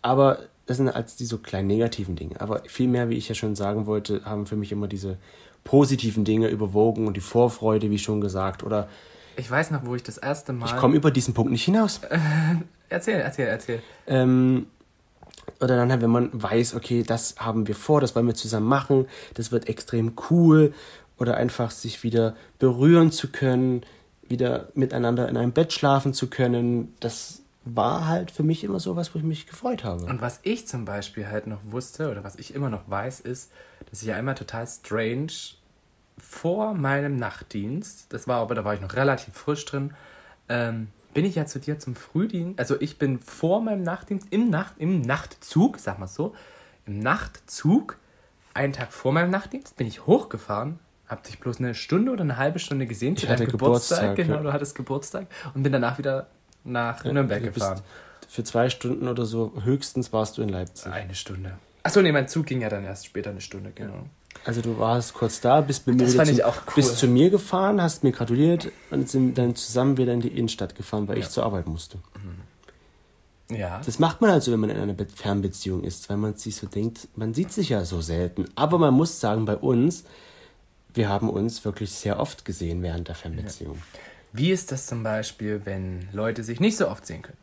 Aber 0.03 0.39
das 0.67 0.79
sind 0.79 0.89
als 0.89 1.17
die 1.17 1.27
so 1.27 1.39
kleinen 1.39 1.69
negativen 1.69 2.17
Dinge. 2.17 2.41
Aber 2.41 2.63
vielmehr, 2.67 3.11
wie 3.11 3.17
ich 3.17 3.29
ja 3.29 3.35
schon 3.35 3.55
sagen 3.55 3.87
wollte, 3.87 4.25
haben 4.25 4.47
für 4.47 4.57
mich 4.57 4.73
immer 4.73 4.89
diese 4.89 5.19
positiven 5.63 6.25
Dinge 6.25 6.49
überwogen 6.49 7.07
und 7.07 7.17
die 7.17 7.21
Vorfreude, 7.21 7.91
wie 7.91 7.99
schon 7.99 8.21
gesagt. 8.21 8.63
Oder 8.63 8.89
Ich 9.37 9.51
weiß 9.51 9.71
noch, 9.71 9.85
wo 9.85 9.95
ich 9.95 10.03
das 10.03 10.19
erste 10.19 10.53
Mal. 10.53 10.67
ich 10.67 10.77
komme 10.77 10.97
über 10.97 11.11
diesen 11.11 11.35
Punkt 11.35 11.51
nicht 11.53 11.65
hinaus. 11.65 12.01
Erzähl, 12.89 13.17
erzähl, 13.21 13.47
erzähl. 13.47 13.83
Ähm, 14.07 14.67
oder 15.61 15.77
dann 15.77 15.91
halt, 15.91 16.03
wenn 16.03 16.11
man 16.11 16.31
weiß, 16.33 16.75
okay, 16.75 17.03
das 17.03 17.37
haben 17.39 17.67
wir 17.67 17.75
vor, 17.75 18.01
das 18.01 18.15
wollen 18.15 18.27
wir 18.27 18.35
zusammen 18.35 18.67
machen, 18.67 19.07
das 19.35 19.53
wird 19.53 19.69
extrem 19.69 20.13
cool. 20.31 20.73
Oder 21.19 21.37
einfach 21.37 21.71
sich 21.71 22.03
wieder 22.03 22.35
berühren 22.59 23.13
zu 23.13 23.29
können, 23.29 23.83
wieder 24.27 24.69
miteinander 24.75 25.29
in 25.29 25.37
einem 25.37 25.53
Bett 25.53 25.73
schlafen 25.73 26.13
zu 26.13 26.29
können. 26.29 26.93
Das 26.99 27.43
war 27.65 28.07
halt 28.07 28.31
für 28.31 28.43
mich 28.43 28.63
immer 28.65 28.79
so 28.79 28.97
was, 28.97 29.15
wo 29.15 29.19
ich 29.19 29.25
mich 29.25 29.47
gefreut 29.47 29.85
habe. 29.85 30.05
Und 30.05 30.21
was 30.21 30.41
ich 30.43 30.67
zum 30.67 30.85
Beispiel 30.85 31.29
halt 31.29 31.47
noch 31.47 31.61
wusste 31.65 32.11
oder 32.11 32.23
was 32.23 32.37
ich 32.37 32.55
immer 32.55 32.69
noch 32.69 32.89
weiß, 32.89 33.21
ist, 33.21 33.51
dass 33.91 34.03
ich 34.03 34.09
ja 34.09 34.17
einmal 34.17 34.35
total 34.35 34.67
strange 34.67 35.33
vor 36.19 36.75
meinem 36.75 37.17
Nachtdienst, 37.17 38.13
das 38.13 38.29
war 38.29 38.41
aber, 38.41 38.55
da 38.55 38.65
war 38.65 38.75
ich 38.75 38.81
noch 38.81 38.95
relativ 38.95 39.35
frisch 39.35 39.65
drin, 39.65 39.95
ähm, 40.49 40.89
bin 41.15 41.25
ich 41.25 41.37
ja 41.37 41.47
zu 41.47 41.59
dir 41.59 41.79
zum 41.79 41.95
Frühdienst, 41.95 42.59
also 42.59 42.81
ich 42.81 42.99
bin 42.99 43.19
vor 43.21 43.63
meinem 43.63 43.83
Nachtdienst, 43.83 44.29
im, 44.31 44.51
Nacht, 44.51 44.75
im 44.79 45.01
Nachtzug, 45.01 45.79
sag 45.79 45.99
mal 45.99 46.07
so, 46.07 46.35
im 46.87 46.99
Nachtzug, 46.99 47.99
einen 48.53 48.73
Tag 48.73 48.93
vor 48.93 49.13
meinem 49.13 49.31
Nachtdienst, 49.31 49.77
bin 49.77 49.87
ich 49.87 50.07
hochgefahren, 50.07 50.79
hab 51.09 51.23
dich 51.25 51.41
bloß 51.41 51.59
eine 51.59 51.75
Stunde 51.75 52.13
oder 52.13 52.23
eine 52.23 52.37
halbe 52.37 52.59
Stunde 52.59 52.87
gesehen 52.87 53.17
zu 53.17 53.25
Ich 53.25 53.31
hatte 53.31 53.45
deinem 53.45 53.53
Geburtstag, 53.53 54.01
Geburtstag, 54.01 54.17
genau, 54.17 54.37
ja. 54.37 54.43
du 54.43 54.53
hattest 54.53 54.75
Geburtstag 54.75 55.27
und 55.55 55.63
bin 55.63 55.73
danach 55.73 55.99
wieder 55.99 56.29
nach 56.65 57.05
Nürnberg 57.05 57.43
bist- 57.43 57.55
gefahren. 57.55 57.81
Für 58.29 58.43
zwei 58.43 58.69
Stunden 58.69 59.07
oder 59.07 59.27
so 59.27 59.53
höchstens 59.63 60.13
warst 60.13 60.39
du 60.39 60.43
in 60.43 60.49
Leipzig. 60.49 60.91
Eine 60.93 61.15
Stunde. 61.15 61.57
Achso, 61.85 62.01
nee, 62.03 62.11
mein 62.11 62.27
Zug 62.27 62.47
ging 62.47 62.63
ja 62.63 62.69
dann 62.69 62.85
erst 62.85 63.07
später 63.07 63.31
eine 63.31 63.41
Stunde, 63.41 63.71
genau. 63.73 64.07
Also 64.45 64.61
du 64.63 64.79
warst 64.79 65.15
kurz 65.15 65.41
da, 65.41 65.61
bist, 65.61 65.87
mit 65.87 65.97
mir 65.97 66.07
zum, 66.09 66.19
cool. 66.21 66.53
bist 66.75 66.99
zu 66.99 67.07
mir 67.07 67.31
gefahren, 67.31 67.81
hast 67.81 68.03
mir 68.03 68.11
gratuliert 68.13 68.73
und 68.91 69.09
sind 69.09 69.39
dann 69.39 69.55
zusammen 69.55 69.97
wieder 69.97 70.13
in 70.13 70.21
die 70.21 70.29
Innenstadt 70.29 70.75
gefahren, 70.75 71.07
weil 71.07 71.19
Ja. 71.19 71.23
ich 71.25 71.31
zur 71.31 71.45
Arbeit 71.45 71.67
musste. 71.69 71.99
Ja. 73.51 73.81
Das 73.85 73.99
macht 73.99 74.21
man 74.21 74.31
also, 74.31 74.51
wenn 74.53 74.61
man 74.61 74.71
in 74.71 74.79
einer 74.79 74.95
Be- 74.95 75.07
Fernbeziehung 75.07 75.85
ist, 75.85 76.09
weil 76.09 76.17
man 76.17 76.35
sich 76.35 76.57
so 76.57 76.67
denkt, 76.67 77.09
man 77.15 77.35
sieht 77.35 77.53
sich 77.53 77.69
ja 77.69 77.85
so 77.85 78.01
selten. 78.01 78.47
Aber 78.57 78.79
man 78.79 78.95
muss 78.95 79.21
sagen, 79.21 79.45
bei 79.45 79.57
uns, 79.57 80.05
wir 80.95 81.09
haben 81.09 81.29
uns 81.29 81.65
wirklich 81.65 81.93
sehr 81.93 82.19
oft 82.19 82.45
gesehen 82.45 82.83
während 82.83 83.09
der 83.09 83.15
Fernbeziehung. 83.15 83.81
Wie 84.37 84.51
ist 84.51 84.73
das 84.73 84.87
zum 84.87 85.03
Beispiel, 85.05 85.63
wenn 85.65 86.09
Leute 86.13 86.43
sich 86.43 86.59
nicht 86.61 86.77
so 86.77 86.89
oft 86.89 87.07
sehen 87.07 87.23
können? 87.23 87.39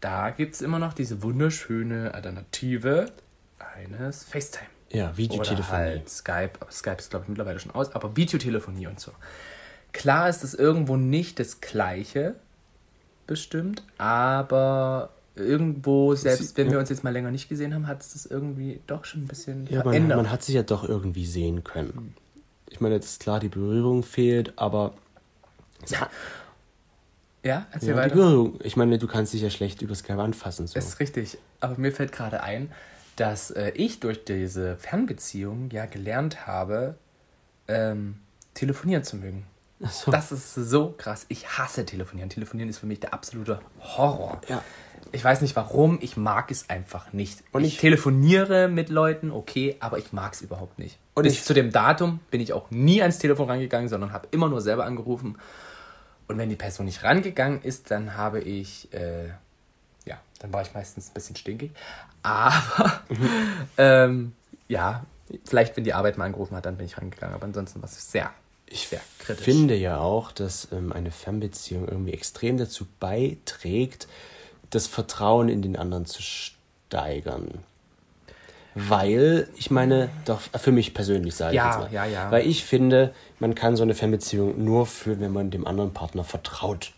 Da 0.00 0.30
gibt 0.30 0.54
es 0.54 0.60
immer 0.62 0.78
noch 0.78 0.92
diese 0.92 1.22
wunderschöne 1.22 2.12
Alternative 2.14 3.06
eines 3.58 4.24
FaceTime. 4.24 4.66
Ja, 4.90 5.06
Oder 5.08 5.16
Videotelefonie. 5.16 5.78
halt 5.78 6.08
Skype. 6.10 6.50
Aber 6.60 6.70
Skype 6.70 6.96
ist, 6.98 7.10
glaube 7.10 7.24
ich, 7.24 7.28
mittlerweile 7.30 7.58
schon 7.58 7.72
aus. 7.72 7.92
Aber 7.94 8.16
Videotelefonie 8.16 8.86
und 8.86 9.00
so. 9.00 9.12
Klar 9.92 10.28
ist 10.28 10.44
es 10.44 10.54
irgendwo 10.54 10.96
nicht 10.96 11.38
das 11.40 11.60
Gleiche 11.60 12.34
bestimmt, 13.26 13.82
aber 13.98 15.10
irgendwo, 15.36 16.14
selbst 16.14 16.56
wenn 16.58 16.70
wir 16.70 16.78
uns 16.78 16.90
jetzt 16.90 17.02
mal 17.04 17.10
länger 17.10 17.30
nicht 17.30 17.48
gesehen 17.48 17.74
haben, 17.74 17.86
hat 17.86 18.02
es 18.02 18.12
das 18.12 18.26
irgendwie 18.26 18.80
doch 18.86 19.04
schon 19.04 19.22
ein 19.22 19.26
bisschen 19.26 19.66
Ja, 19.68 19.76
man, 19.78 19.84
verändert. 19.94 20.16
man 20.18 20.30
hat 20.30 20.42
sich 20.42 20.54
ja 20.54 20.62
doch 20.62 20.86
irgendwie 20.88 21.24
sehen 21.26 21.64
können. 21.64 22.14
Ich 22.68 22.80
meine, 22.80 22.96
jetzt 22.96 23.06
ist 23.06 23.20
klar, 23.22 23.40
die 23.40 23.48
Berührung 23.48 24.02
fehlt, 24.02 24.52
aber 24.58 24.94
ja, 25.88 26.08
ja, 27.42 27.66
erzähl 27.72 27.90
ja, 27.90 27.94
die 27.94 28.00
weiter. 28.00 28.14
Berührung. 28.16 28.58
Ich 28.62 28.76
meine, 28.76 28.98
du 28.98 29.06
kannst 29.06 29.32
dich 29.32 29.40
ja 29.42 29.50
schlecht 29.50 29.80
über 29.82 29.94
Skype 29.94 30.20
anfassen. 30.20 30.66
So. 30.66 30.78
Ist 30.78 31.00
richtig. 31.00 31.38
Aber 31.60 31.78
mir 31.78 31.90
fällt 31.92 32.12
gerade 32.12 32.42
ein, 32.42 32.70
dass 33.16 33.50
äh, 33.50 33.70
ich 33.74 34.00
durch 34.00 34.24
diese 34.24 34.76
Fernbeziehung 34.76 35.70
ja 35.70 35.86
gelernt 35.86 36.46
habe, 36.46 36.96
ähm, 37.66 38.18
telefonieren 38.54 39.04
zu 39.04 39.16
mögen. 39.16 39.46
Ach 39.82 39.90
so. 39.90 40.10
Das 40.10 40.32
ist 40.32 40.54
so 40.54 40.94
krass. 40.98 41.24
Ich 41.28 41.48
hasse 41.56 41.86
telefonieren. 41.86 42.28
Telefonieren 42.28 42.68
ist 42.68 42.78
für 42.78 42.86
mich 42.86 43.00
der 43.00 43.14
absolute 43.14 43.60
Horror. 43.80 44.40
Ja. 44.48 44.62
Ich 45.12 45.24
weiß 45.24 45.40
nicht 45.40 45.56
warum, 45.56 45.98
ich 46.02 46.18
mag 46.18 46.50
es 46.50 46.68
einfach 46.68 47.14
nicht. 47.14 47.42
Und 47.52 47.64
ich 47.64 47.74
ich- 47.74 47.80
telefoniere 47.80 48.68
mit 48.68 48.90
Leuten, 48.90 49.30
okay, 49.30 49.76
aber 49.80 49.96
ich 49.96 50.12
mag 50.12 50.34
es 50.34 50.42
überhaupt 50.42 50.78
nicht. 50.78 50.98
Und 51.14 51.22
Bis 51.22 51.32
ich- 51.34 51.44
zu 51.44 51.54
dem 51.54 51.72
Datum 51.72 52.20
bin 52.30 52.42
ich 52.42 52.52
auch 52.52 52.70
nie 52.70 53.00
ans 53.00 53.18
Telefon 53.18 53.48
rangegangen, 53.48 53.88
sondern 53.88 54.12
habe 54.12 54.28
immer 54.30 54.50
nur 54.50 54.60
selber 54.60 54.84
angerufen. 54.84 55.38
Und 56.30 56.38
wenn 56.38 56.48
die 56.48 56.54
Person 56.54 56.86
nicht 56.86 57.02
rangegangen 57.02 57.60
ist, 57.62 57.90
dann 57.90 58.16
habe 58.16 58.40
ich, 58.40 58.86
äh, 58.94 59.30
ja, 60.06 60.20
dann 60.38 60.52
war 60.52 60.62
ich 60.62 60.72
meistens 60.74 61.08
ein 61.08 61.14
bisschen 61.14 61.34
stinkig. 61.34 61.72
Aber, 62.22 63.02
ähm, 63.76 64.32
ja, 64.68 65.04
vielleicht, 65.44 65.76
wenn 65.76 65.82
die 65.82 65.92
Arbeit 65.92 66.18
mal 66.18 66.26
angerufen 66.26 66.54
hat, 66.54 66.66
dann 66.66 66.76
bin 66.76 66.86
ich 66.86 66.96
rangegangen. 66.98 67.34
Aber 67.34 67.44
ansonsten 67.44 67.82
war 67.82 67.88
es 67.88 68.12
sehr, 68.12 68.30
Ich 68.68 68.86
sehr 68.86 69.00
kritisch. 69.18 69.44
finde 69.44 69.74
ja 69.74 69.98
auch, 69.98 70.30
dass 70.30 70.68
ähm, 70.70 70.92
eine 70.92 71.10
Fernbeziehung 71.10 71.88
irgendwie 71.88 72.12
extrem 72.12 72.58
dazu 72.58 72.86
beiträgt, 73.00 74.06
das 74.70 74.86
Vertrauen 74.86 75.48
in 75.48 75.62
den 75.62 75.74
anderen 75.74 76.06
zu 76.06 76.22
steigern. 76.22 77.64
Weil, 78.74 79.48
ich 79.56 79.70
meine, 79.70 80.10
doch 80.24 80.40
für 80.40 80.72
mich 80.72 80.94
persönlich 80.94 81.34
sage 81.34 81.56
Ja, 81.56 81.68
ich 81.70 81.74
jetzt 81.82 81.92
mal. 81.92 81.94
ja, 81.94 82.04
ja. 82.04 82.30
Weil 82.30 82.46
ich 82.46 82.64
finde, 82.64 83.12
man 83.38 83.54
kann 83.54 83.76
so 83.76 83.82
eine 83.82 83.94
Fernbeziehung 83.94 84.62
nur 84.64 84.86
führen, 84.86 85.20
wenn 85.20 85.32
man 85.32 85.50
dem 85.50 85.66
anderen 85.66 85.92
Partner 85.92 86.24
vertraut. 86.24 86.92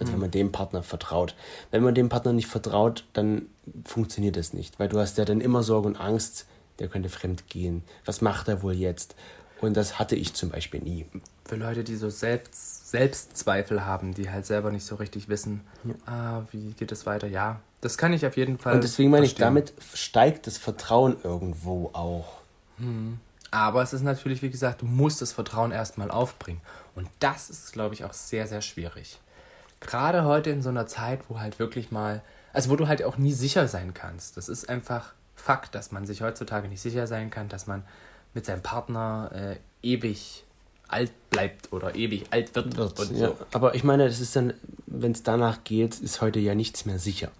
Also 0.00 0.12
wenn 0.12 0.20
man 0.20 0.30
dem 0.30 0.52
Partner 0.52 0.82
vertraut. 0.82 1.34
Wenn 1.70 1.82
man 1.82 1.94
dem 1.94 2.08
Partner 2.08 2.32
nicht 2.32 2.46
vertraut, 2.46 3.04
dann 3.14 3.46
funktioniert 3.84 4.36
das 4.36 4.52
nicht. 4.52 4.78
Weil 4.78 4.88
du 4.88 4.98
hast 4.98 5.18
ja 5.18 5.24
dann 5.24 5.40
immer 5.40 5.62
Sorge 5.62 5.88
und 5.88 5.96
Angst, 6.00 6.46
der 6.78 6.88
könnte 6.88 7.08
fremd 7.08 7.48
gehen. 7.48 7.82
Was 8.04 8.20
macht 8.20 8.46
er 8.48 8.62
wohl 8.62 8.74
jetzt? 8.74 9.16
Und 9.60 9.76
das 9.76 9.98
hatte 9.98 10.14
ich 10.14 10.34
zum 10.34 10.50
Beispiel 10.50 10.80
nie. 10.80 11.06
Für 11.44 11.56
Leute, 11.56 11.82
die 11.82 11.96
so 11.96 12.10
Selbst, 12.10 12.90
Selbstzweifel 12.90 13.84
haben, 13.84 14.14
die 14.14 14.30
halt 14.30 14.46
selber 14.46 14.70
nicht 14.70 14.84
so 14.84 14.94
richtig 14.94 15.28
wissen, 15.28 15.62
ah, 16.06 16.42
wie 16.52 16.72
geht 16.74 16.92
es 16.92 17.04
weiter? 17.04 17.26
Ja, 17.26 17.58
das 17.80 17.96
kann 17.96 18.12
ich 18.12 18.26
auf 18.26 18.36
jeden 18.36 18.58
Fall. 18.58 18.74
Und 18.74 18.84
deswegen 18.84 19.10
meine 19.10 19.24
ich, 19.24 19.32
verstehen. 19.32 19.54
damit 19.54 19.72
steigt 19.94 20.46
das 20.46 20.58
Vertrauen 20.58 21.16
irgendwo 21.22 21.90
auch. 21.92 22.38
Aber 23.50 23.82
es 23.82 23.92
ist 23.92 24.02
natürlich, 24.02 24.42
wie 24.42 24.50
gesagt, 24.50 24.82
du 24.82 24.86
musst 24.86 25.22
das 25.22 25.32
Vertrauen 25.32 25.72
erstmal 25.72 26.10
aufbringen. 26.10 26.60
Und 26.94 27.08
das 27.20 27.50
ist, 27.50 27.72
glaube 27.72 27.94
ich, 27.94 28.04
auch 28.04 28.12
sehr, 28.12 28.46
sehr 28.46 28.60
schwierig. 28.60 29.18
Gerade 29.80 30.24
heute 30.24 30.50
in 30.50 30.62
so 30.62 30.68
einer 30.68 30.86
Zeit, 30.86 31.20
wo 31.28 31.40
halt 31.40 31.58
wirklich 31.58 31.90
mal, 31.90 32.22
also 32.52 32.70
wo 32.70 32.76
du 32.76 32.88
halt 32.88 33.02
auch 33.04 33.16
nie 33.16 33.32
sicher 33.32 33.68
sein 33.68 33.94
kannst. 33.94 34.36
Das 34.36 34.48
ist 34.48 34.68
einfach 34.68 35.12
Fakt, 35.36 35.76
dass 35.76 35.92
man 35.92 36.04
sich 36.04 36.20
heutzutage 36.20 36.68
nicht 36.68 36.80
sicher 36.80 37.06
sein 37.06 37.30
kann, 37.30 37.48
dass 37.48 37.68
man 37.68 37.84
mit 38.34 38.44
seinem 38.44 38.60
Partner 38.60 39.30
äh, 39.32 39.56
ewig 39.82 40.44
alt 40.88 41.12
bleibt 41.30 41.72
oder 41.72 41.94
ewig 41.94 42.26
alt 42.30 42.54
wird. 42.56 42.74
ja. 43.12 43.28
so. 43.28 43.36
Aber 43.52 43.74
ich 43.74 43.84
meine, 43.84 44.06
das 44.08 44.20
ist 44.20 44.34
dann, 44.34 44.52
wenn 44.86 45.12
es 45.12 45.22
danach 45.22 45.62
geht, 45.62 46.00
ist 46.00 46.20
heute 46.20 46.40
ja 46.40 46.54
nichts 46.54 46.86
mehr 46.86 46.98
sicher. 46.98 47.30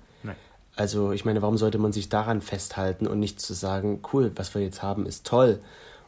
Also 0.78 1.10
ich 1.10 1.24
meine, 1.24 1.42
warum 1.42 1.58
sollte 1.58 1.78
man 1.78 1.92
sich 1.92 2.08
daran 2.08 2.40
festhalten 2.40 3.08
und 3.08 3.18
nicht 3.18 3.40
zu 3.40 3.52
sagen, 3.52 4.00
cool, 4.12 4.30
was 4.36 4.54
wir 4.54 4.62
jetzt 4.62 4.80
haben, 4.80 5.06
ist 5.06 5.26
toll 5.26 5.58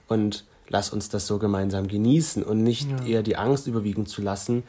und 0.07 0.45
lass 0.69 0.91
uns 0.91 1.09
das 1.09 1.27
so 1.27 1.41
gemeinsam 1.41 1.89
genießen 1.89 2.45
und 2.45 2.63
nicht 2.63 2.89
eher 3.05 3.25
die 3.25 3.35
Angst 3.35 3.67
überwiegen 3.67 4.07
zu 4.07 4.23
lassen, 4.23 4.63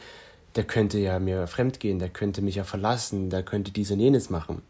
der 0.55 0.63
könnte 0.63 0.97
ja 0.97 1.19
mir 1.19 1.45
fremdgehen, 1.45 1.99
der 1.99 2.09
könnte 2.09 2.41
mich 2.41 2.55
ja 2.55 2.63
verlassen, 2.63 3.29
der 3.29 3.43
könnte 3.43 3.69
dies 3.69 3.91
und 3.91 3.99
jenes 3.99 4.31
machen. 4.31 4.63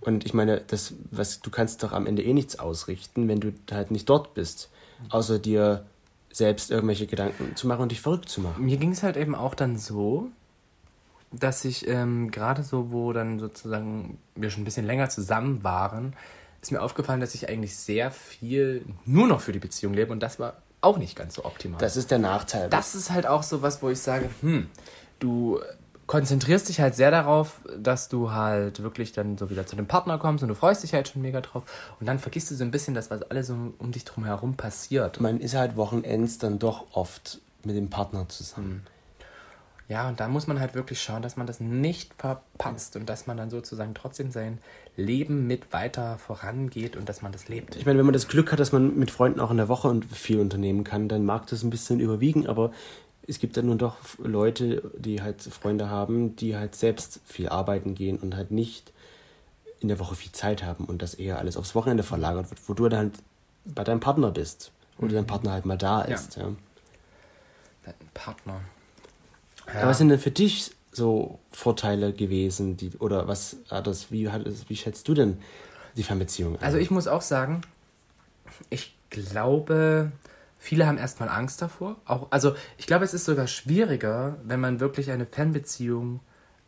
Und 0.00 0.24
ich 0.24 0.32
meine, 0.32 0.62
das, 0.66 0.94
was, 1.10 1.42
du 1.42 1.50
kannst 1.50 1.82
doch 1.82 1.92
am 1.92 2.06
Ende 2.06 2.22
eh 2.22 2.32
nichts 2.32 2.58
ausrichten, 2.58 3.28
wenn 3.28 3.40
du 3.40 3.52
halt 3.70 3.90
nicht 3.90 4.08
dort 4.08 4.32
bist, 4.32 4.70
außer 5.10 5.38
dir 5.38 5.84
selbst 6.32 6.70
irgendwelche 6.70 7.06
Gedanken 7.06 7.54
zu 7.54 7.66
machen 7.66 7.82
und 7.82 7.92
dich 7.92 8.00
verrückt 8.00 8.30
zu 8.30 8.40
machen. 8.40 8.64
Mir 8.64 8.78
ging 8.78 8.92
es 8.92 9.02
halt 9.02 9.18
eben 9.18 9.34
auch 9.34 9.54
dann 9.54 9.76
so, 9.76 10.30
dass 11.38 11.64
ich 11.64 11.88
ähm, 11.88 12.30
gerade 12.30 12.62
so, 12.62 12.92
wo 12.92 13.12
dann 13.12 13.38
sozusagen 13.38 14.18
wir 14.34 14.50
schon 14.50 14.62
ein 14.62 14.64
bisschen 14.64 14.86
länger 14.86 15.08
zusammen 15.08 15.62
waren, 15.64 16.14
ist 16.62 16.72
mir 16.72 16.82
aufgefallen, 16.82 17.20
dass 17.20 17.34
ich 17.34 17.48
eigentlich 17.48 17.76
sehr 17.76 18.10
viel 18.10 18.84
nur 19.04 19.26
noch 19.26 19.40
für 19.40 19.52
die 19.52 19.58
Beziehung 19.58 19.94
lebe 19.94 20.12
und 20.12 20.20
das 20.20 20.38
war 20.38 20.54
auch 20.80 20.98
nicht 20.98 21.16
ganz 21.16 21.34
so 21.34 21.44
optimal. 21.44 21.78
Das 21.78 21.96
ist 21.96 22.10
der 22.10 22.18
Nachteil. 22.18 22.68
das 22.68 22.94
ist 22.94 23.10
halt 23.10 23.26
auch 23.26 23.42
so 23.42 23.62
was, 23.62 23.82
wo 23.82 23.90
ich 23.90 24.00
sage, 24.00 24.28
hm, 24.40 24.68
du 25.18 25.60
konzentrierst 26.06 26.68
dich 26.68 26.80
halt 26.80 26.94
sehr 26.94 27.10
darauf, 27.10 27.60
dass 27.78 28.08
du 28.08 28.32
halt 28.32 28.82
wirklich 28.82 29.12
dann 29.12 29.38
so 29.38 29.48
wieder 29.48 29.66
zu 29.66 29.76
dem 29.76 29.86
Partner 29.86 30.18
kommst 30.18 30.42
und 30.42 30.48
du 30.48 30.54
freust 30.54 30.82
dich 30.82 30.92
halt 30.92 31.08
schon 31.08 31.22
mega 31.22 31.40
drauf 31.40 31.64
und 31.98 32.06
dann 32.06 32.18
vergisst 32.18 32.50
du 32.50 32.54
so 32.54 32.64
ein 32.64 32.70
bisschen 32.70 32.94
das, 32.94 33.10
was 33.10 33.22
alles 33.22 33.46
so 33.46 33.56
um 33.78 33.92
dich 33.92 34.04
drum 34.04 34.24
herum 34.24 34.54
passiert. 34.54 35.20
man 35.20 35.40
ist 35.40 35.54
halt 35.54 35.76
Wochenends 35.76 36.38
dann 36.38 36.58
doch 36.58 36.86
oft 36.92 37.40
mit 37.64 37.76
dem 37.76 37.88
Partner 37.88 38.28
zusammen. 38.28 38.86
Ja, 39.88 40.08
und 40.08 40.18
da 40.18 40.28
muss 40.28 40.46
man 40.46 40.60
halt 40.60 40.74
wirklich 40.74 41.02
schauen, 41.02 41.20
dass 41.20 41.36
man 41.36 41.46
das 41.46 41.60
nicht 41.60 42.14
verpatzt 42.14 42.96
und 42.96 43.06
dass 43.08 43.26
man 43.26 43.36
dann 43.36 43.50
sozusagen 43.50 43.94
trotzdem 43.94 44.30
sein 44.30 44.58
Leben 44.96 45.46
mit 45.46 45.72
weiter 45.72 46.16
vorangeht 46.18 46.96
und 46.96 47.08
dass 47.08 47.20
man 47.20 47.32
das 47.32 47.48
lebt. 47.48 47.76
Ich 47.76 47.84
meine, 47.84 47.98
wenn 47.98 48.06
man 48.06 48.14
das 48.14 48.28
Glück 48.28 48.50
hat, 48.50 48.60
dass 48.60 48.72
man 48.72 48.98
mit 48.98 49.10
Freunden 49.10 49.40
auch 49.40 49.50
in 49.50 49.58
der 49.58 49.68
Woche 49.68 50.00
viel 50.10 50.40
unternehmen 50.40 50.84
kann, 50.84 51.08
dann 51.08 51.24
mag 51.24 51.46
das 51.48 51.62
ein 51.62 51.70
bisschen 51.70 52.00
überwiegen, 52.00 52.46
aber 52.46 52.72
es 53.26 53.38
gibt 53.38 53.56
dann 53.56 53.66
nur 53.66 53.76
doch 53.76 53.98
Leute, 54.18 54.90
die 54.96 55.20
halt 55.20 55.42
Freunde 55.42 55.90
haben, 55.90 56.36
die 56.36 56.56
halt 56.56 56.74
selbst 56.74 57.20
viel 57.26 57.48
arbeiten 57.48 57.94
gehen 57.94 58.18
und 58.18 58.36
halt 58.36 58.50
nicht 58.50 58.92
in 59.80 59.88
der 59.88 59.98
Woche 59.98 60.14
viel 60.14 60.32
Zeit 60.32 60.62
haben 60.62 60.86
und 60.86 61.02
das 61.02 61.14
eher 61.14 61.38
alles 61.38 61.58
aufs 61.58 61.74
Wochenende 61.74 62.02
verlagert 62.02 62.50
wird, 62.50 62.60
wo 62.68 62.74
du 62.74 62.88
dann 62.88 62.98
halt 62.98 63.12
bei 63.66 63.84
deinem 63.84 64.00
Partner 64.00 64.30
bist 64.30 64.72
oder 64.98 65.12
dein 65.12 65.26
Partner 65.26 65.52
halt 65.52 65.66
mal 65.66 65.76
da 65.76 66.02
ist. 66.02 66.36
Ja. 66.36 66.52
Dein 67.84 67.94
Partner. 68.14 68.60
Aber 69.66 69.88
was 69.88 69.98
sind 69.98 70.08
denn 70.08 70.18
für 70.18 70.30
dich 70.30 70.72
so 70.92 71.38
Vorteile 71.50 72.12
gewesen, 72.12 72.76
die, 72.76 72.92
oder 72.98 73.26
was 73.26 73.56
hat 73.70 73.86
das, 73.86 74.10
wie, 74.10 74.30
hat 74.30 74.46
es, 74.46 74.68
wie 74.68 74.76
schätzt 74.76 75.08
du 75.08 75.14
denn 75.14 75.38
die 75.96 76.02
Fernbeziehung 76.02 76.56
ein? 76.56 76.62
Also 76.62 76.78
ich 76.78 76.90
muss 76.90 77.08
auch 77.08 77.22
sagen, 77.22 77.62
ich 78.70 78.96
glaube, 79.10 80.12
viele 80.58 80.86
haben 80.86 80.98
erstmal 80.98 81.28
Angst 81.28 81.60
davor. 81.62 81.96
Auch, 82.04 82.28
also 82.30 82.54
ich 82.78 82.86
glaube, 82.86 83.04
es 83.04 83.14
ist 83.14 83.24
sogar 83.24 83.46
schwieriger, 83.46 84.36
wenn 84.44 84.60
man 84.60 84.80
wirklich 84.80 85.10
eine 85.10 85.26
Fernbeziehung 85.26 86.20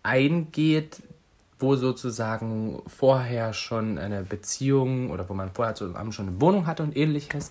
eingeht, 0.03 1.03
wo 1.59 1.77
sozusagen 1.77 2.83
vorher 2.87 3.53
schon 3.53 3.99
eine 3.99 4.23
Beziehung 4.23 5.11
oder 5.11 5.29
wo 5.29 5.35
man 5.35 5.51
vorher 5.53 5.75
zusammen 5.75 6.13
schon 6.13 6.29
eine 6.29 6.41
Wohnung 6.41 6.67
hatte 6.67 6.83
und 6.83 6.97
ähnliches, 6.97 7.51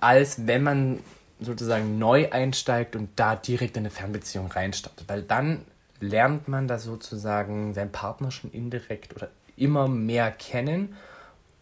als 0.00 0.46
wenn 0.46 0.62
man 0.62 1.00
sozusagen 1.44 1.98
neu 1.98 2.30
einsteigt 2.30 2.96
und 2.96 3.10
da 3.16 3.36
direkt 3.36 3.76
in 3.76 3.82
eine 3.82 3.90
Fernbeziehung 3.90 4.50
reinstartet. 4.50 5.08
Weil 5.08 5.22
dann 5.22 5.64
lernt 6.00 6.48
man 6.48 6.68
da 6.68 6.78
sozusagen 6.78 7.74
seinen 7.74 7.92
Partner 7.92 8.30
schon 8.30 8.50
indirekt 8.50 9.14
oder 9.14 9.28
immer 9.56 9.88
mehr 9.88 10.30
kennen. 10.30 10.96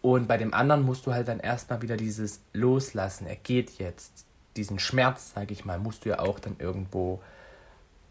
Und 0.02 0.28
bei 0.28 0.38
dem 0.38 0.54
anderen 0.54 0.82
musst 0.82 1.06
du 1.06 1.12
halt 1.12 1.28
dann 1.28 1.40
erstmal 1.40 1.82
wieder 1.82 1.96
dieses 1.96 2.40
Loslassen. 2.52 3.26
Er 3.26 3.36
geht 3.36 3.78
jetzt. 3.78 4.26
Diesen 4.56 4.80
Schmerz, 4.80 5.32
sage 5.34 5.52
ich 5.52 5.64
mal, 5.64 5.78
musst 5.78 6.04
du 6.04 6.08
ja 6.08 6.18
auch 6.18 6.40
dann 6.40 6.56
irgendwo 6.58 7.20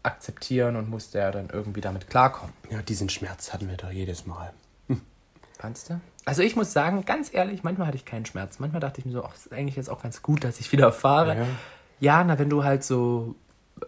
akzeptieren 0.02 0.76
und 0.76 0.88
musst 0.88 1.12
ja 1.12 1.30
dann 1.30 1.50
irgendwie 1.50 1.82
damit 1.82 2.08
klarkommen. 2.08 2.54
ja, 2.70 2.80
diesen 2.80 3.10
Schmerz 3.10 3.52
hatten 3.52 3.68
wir 3.68 3.76
doch 3.76 3.90
jedes 3.90 4.24
Mal. 4.24 4.52
Fandst 5.58 5.90
du? 5.90 6.00
Also 6.24 6.42
ich 6.42 6.54
muss 6.54 6.72
sagen, 6.72 7.04
ganz 7.04 7.32
ehrlich, 7.32 7.62
manchmal 7.62 7.88
hatte 7.88 7.96
ich 7.96 8.04
keinen 8.04 8.26
Schmerz. 8.26 8.58
Manchmal 8.58 8.80
dachte 8.80 9.00
ich 9.00 9.06
mir 9.06 9.12
so, 9.12 9.24
ach, 9.24 9.34
ist 9.34 9.52
eigentlich 9.52 9.76
jetzt 9.76 9.88
auch 9.88 10.02
ganz 10.02 10.22
gut, 10.22 10.44
dass 10.44 10.60
ich 10.60 10.70
wieder 10.72 10.92
fahre. 10.92 11.36
Ja. 11.36 11.46
Ja, 12.00 12.24
na, 12.24 12.38
wenn 12.38 12.48
du 12.48 12.64
halt 12.64 12.82
so 12.82 13.34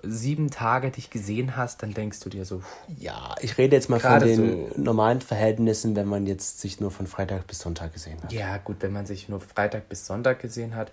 sieben 0.02 0.50
Tage 0.50 0.90
dich 0.90 1.10
gesehen 1.10 1.56
hast, 1.56 1.82
dann 1.82 1.94
denkst 1.94 2.20
du 2.20 2.30
dir 2.30 2.44
so, 2.44 2.62
Ja, 2.98 3.34
ich 3.40 3.58
rede 3.58 3.76
jetzt 3.76 3.90
mal 3.90 4.00
von 4.00 4.20
den 4.20 4.82
normalen 4.82 5.20
Verhältnissen, 5.20 5.96
wenn 5.96 6.06
man 6.06 6.26
jetzt 6.26 6.60
sich 6.60 6.80
nur 6.80 6.90
von 6.90 7.06
Freitag 7.06 7.46
bis 7.46 7.60
Sonntag 7.60 7.92
gesehen 7.92 8.22
hat. 8.22 8.32
ja 8.32 8.56
gut, 8.58 8.76
wenn 8.80 8.92
man 8.92 9.06
sich 9.06 9.28
nur 9.28 9.40
Freitag 9.40 9.88
bis 9.88 10.06
Sonntag 10.06 10.40
gesehen 10.40 10.74
hat, 10.74 10.92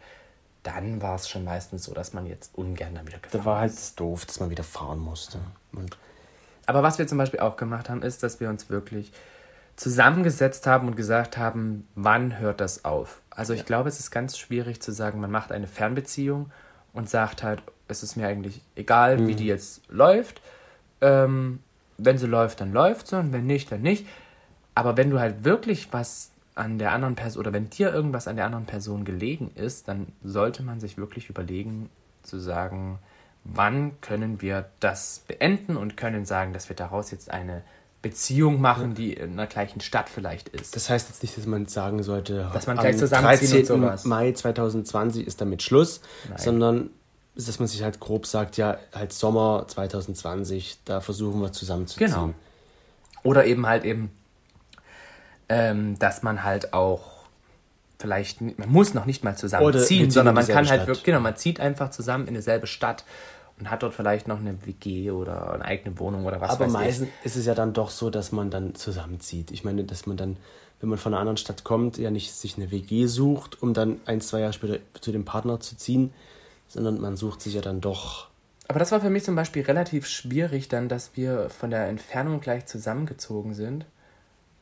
dann 0.64 1.02
war 1.02 1.16
es 1.16 1.30
schon 1.30 1.46
meistens 1.46 1.86
so, 1.86 1.94
dass 1.94 2.14
man 2.14 2.26
jetzt 2.26 2.52
ungern 2.56 2.94
dann 2.96 3.08
wieder 3.08 3.20
gefahren 3.20 3.42
Da 3.42 3.46
war 3.46 3.60
halt 3.60 4.00
doof, 4.00 4.26
dass 4.26 4.40
man 4.40 4.50
wieder 4.50 4.64
fahren 4.64 5.00
musste. 5.00 5.40
Und 5.72 5.98
Aber 6.66 6.84
was 6.84 7.00
wir 7.00 7.08
zum 7.08 7.18
Beispiel 7.18 7.40
auch 7.40 7.56
gemacht 7.56 7.90
haben, 7.90 8.02
ist, 8.02 8.24
dass 8.24 8.40
wir 8.40 8.50
uns 8.50 8.70
wirklich 8.70 9.14
zusammengesetzt 9.80 10.68
haben 10.68 10.90
und 10.90 10.98
gesagt 10.98 11.38
haben, 11.38 11.88
wann 11.96 12.38
hört 12.38 12.60
das 12.60 12.84
auf? 12.84 13.22
Also 13.30 13.54
ich 13.54 13.66
glaube, 13.66 13.88
es 13.88 13.98
ist 13.98 14.12
ganz 14.12 14.38
schwierig 14.38 14.82
zu 14.82 14.92
sagen, 14.92 15.22
man 15.22 15.32
macht 15.32 15.54
eine 15.54 15.68
Fernbeziehung 15.68 16.52
und 16.92 17.10
sagt 17.10 17.44
halt, 17.44 17.64
es 17.88 18.04
ist 18.04 18.18
mir 18.18 18.28
eigentlich 18.28 18.62
egal, 18.76 19.26
wie 19.26 19.36
die 19.36 19.46
jetzt 19.46 19.82
läuft. 19.88 20.42
Ähm, 21.00 21.60
wenn 21.98 22.18
sie 22.18 22.28
läuft, 22.28 22.60
dann 22.60 22.74
läuft 22.74 23.08
sie 23.08 23.18
und 23.18 23.32
wenn 23.32 23.46
nicht, 23.46 23.72
dann 23.72 23.82
nicht. 23.82 24.06
Aber 24.76 24.98
wenn 24.98 25.12
du 25.12 25.20
halt 25.22 25.46
wirklich 25.46 25.94
was 25.94 26.32
an 26.56 26.78
der 26.78 26.92
anderen 26.92 27.16
Person 27.16 27.40
oder 27.40 27.54
wenn 27.54 27.70
dir 27.70 27.94
irgendwas 27.94 28.28
an 28.28 28.36
der 28.36 28.46
anderen 28.46 28.66
Person 28.66 29.06
gelegen 29.06 29.50
ist, 29.56 29.88
dann 29.88 30.08
sollte 30.22 30.62
man 30.62 30.82
sich 30.82 30.98
wirklich 30.98 31.30
überlegen 31.30 31.90
zu 32.24 32.38
sagen, 32.38 33.00
wann 33.46 34.02
können 34.02 34.42
wir 34.42 34.66
das 34.82 35.24
beenden 35.26 35.78
und 35.78 35.96
können 35.96 36.26
sagen, 36.26 36.52
dass 36.52 36.68
wir 36.68 36.76
daraus 36.76 37.12
jetzt 37.12 37.32
eine 37.32 37.64
Beziehung 38.02 38.62
machen, 38.62 38.96
die 38.96 39.14
in 39.14 39.34
einer 39.34 39.48
gleichen 39.48 39.82
Stadt 39.82 40.10
vielleicht 40.10 40.50
ist. 40.50 40.76
das 40.76 40.90
heißt 40.90 41.10
jetzt 41.10 41.22
nicht, 41.22 41.38
dass 41.38 41.46
man 41.46 41.66
sagen 41.66 42.02
sollte, 42.02 42.50
Dass 42.54 42.66
man 42.66 42.78
gleich 42.78 42.98
zusammenziehen 42.98 43.62
und 43.62 43.68
13. 43.68 43.82
sowas. 43.82 44.06
Mai 44.06 44.32
2020 44.32 45.28
ist 45.28 45.42
damit 45.42 45.62
Schluss, 45.62 46.00
Nein. 46.30 46.38
sondern 46.38 46.90
dass 47.36 47.60
man 47.60 47.68
sich 47.68 47.84
halt 47.84 48.00
grob 48.00 48.26
sagt, 48.26 48.58
ja, 48.58 48.78
halt 48.94 49.14
Sommer 49.14 49.66
2020, 49.68 50.80
da 50.86 51.02
versuchen 51.02 51.42
wir 51.42 51.52
zusammenzuziehen. 51.52 52.10
Genau. 52.10 52.34
Oder 53.24 53.46
eben 53.46 53.66
halt 53.66 53.84
eben, 53.84 54.12
ähm, 55.50 56.00
dass 56.00 56.24
man 56.24 56.44
halt 56.44 56.74
auch 56.74 57.20
vielleicht, 57.98 58.40
man 58.42 58.70
muss 58.70 58.94
noch 58.94 59.06
nicht 59.06 59.24
mal 59.24 59.36
zusammenziehen, 59.36 59.84
ziehen 59.84 60.12
sondern 60.12 60.36
man 60.36 60.48
kann 60.48 60.58
halt 60.58 60.68
Stadt. 60.68 60.88
wirklich, 60.88 61.04
genau, 61.04 61.20
man 61.20 61.36
zieht 61.36 61.60
einfach 61.60 61.92
zusammen 61.92 62.28
in 62.28 62.34
dieselbe 62.34 62.66
Stadt 62.66 63.04
und 63.60 63.70
hat 63.70 63.84
dort 63.84 63.94
vielleicht 63.94 64.28
noch 64.28 64.40
eine 64.40 64.66
WG 64.66 65.12
oder 65.12 65.54
eine 65.54 65.66
eigene 65.66 66.00
Wohnung 66.00 66.26
oder 66.26 66.40
was 66.42 66.52
Aber 66.52 66.66
weiß 66.66 66.72
meistens 66.72 67.08
ich. 67.22 67.26
ist 67.26 67.36
es 67.36 67.46
ja 67.46 67.56
dann 67.56 67.74
doch 67.74 67.90
so, 67.90 68.10
dass 68.10 68.32
man 68.32 68.50
dann 68.52 68.76
zusammenzieht. 68.76 69.52
Ich 69.52 69.64
meine, 69.64 69.84
dass 69.84 70.06
man 70.06 70.18
dann, 70.18 70.38
wenn 70.80 70.90
man 70.90 70.98
von 70.98 71.14
einer 71.14 71.20
anderen 71.20 71.38
Stadt 71.38 71.64
kommt, 71.64 71.98
ja 71.98 72.10
nicht 72.12 72.32
sich 72.34 72.58
eine 72.58 72.72
WG 72.72 73.06
sucht, 73.08 73.62
um 73.62 73.74
dann 73.74 74.00
ein, 74.06 74.22
zwei 74.22 74.40
Jahre 74.40 74.54
später 74.54 74.80
zu 75.02 75.12
dem 75.12 75.26
Partner 75.26 75.60
zu 75.60 75.76
ziehen, 75.78 76.14
sondern 76.68 77.02
man 77.02 77.18
sucht 77.18 77.42
sich 77.42 77.54
ja 77.56 77.62
dann 77.62 77.82
doch. 77.82 78.28
Aber 78.68 78.80
das 78.80 78.92
war 78.92 79.02
für 79.02 79.10
mich 79.10 79.24
zum 79.24 79.36
Beispiel 79.36 79.64
relativ 79.64 80.08
schwierig 80.08 80.68
dann, 80.70 80.88
dass 80.90 81.12
wir 81.16 81.50
von 81.50 81.72
der 81.72 81.88
Entfernung 81.88 82.40
gleich 82.40 82.66
zusammengezogen 82.68 83.54
sind. 83.54 83.86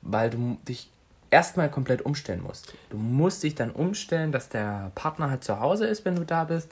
weil 0.02 0.30
du 0.30 0.58
dich 0.68 0.90
erstmal 1.32 1.70
komplett 1.70 2.04
umstellen 2.04 2.42
musst. 2.42 2.74
Du 2.90 2.98
musst 2.98 3.44
dich 3.44 3.56
dann 3.56 3.72
umstellen, 3.72 4.32
dass 4.32 4.48
der 4.48 4.92
Partner 4.96 5.30
halt 5.30 5.44
zu 5.44 5.60
Hause 5.60 5.86
ist, 5.88 6.06
wenn 6.06 6.16
du 6.16 6.24
da 6.24 6.46
bist. 6.46 6.72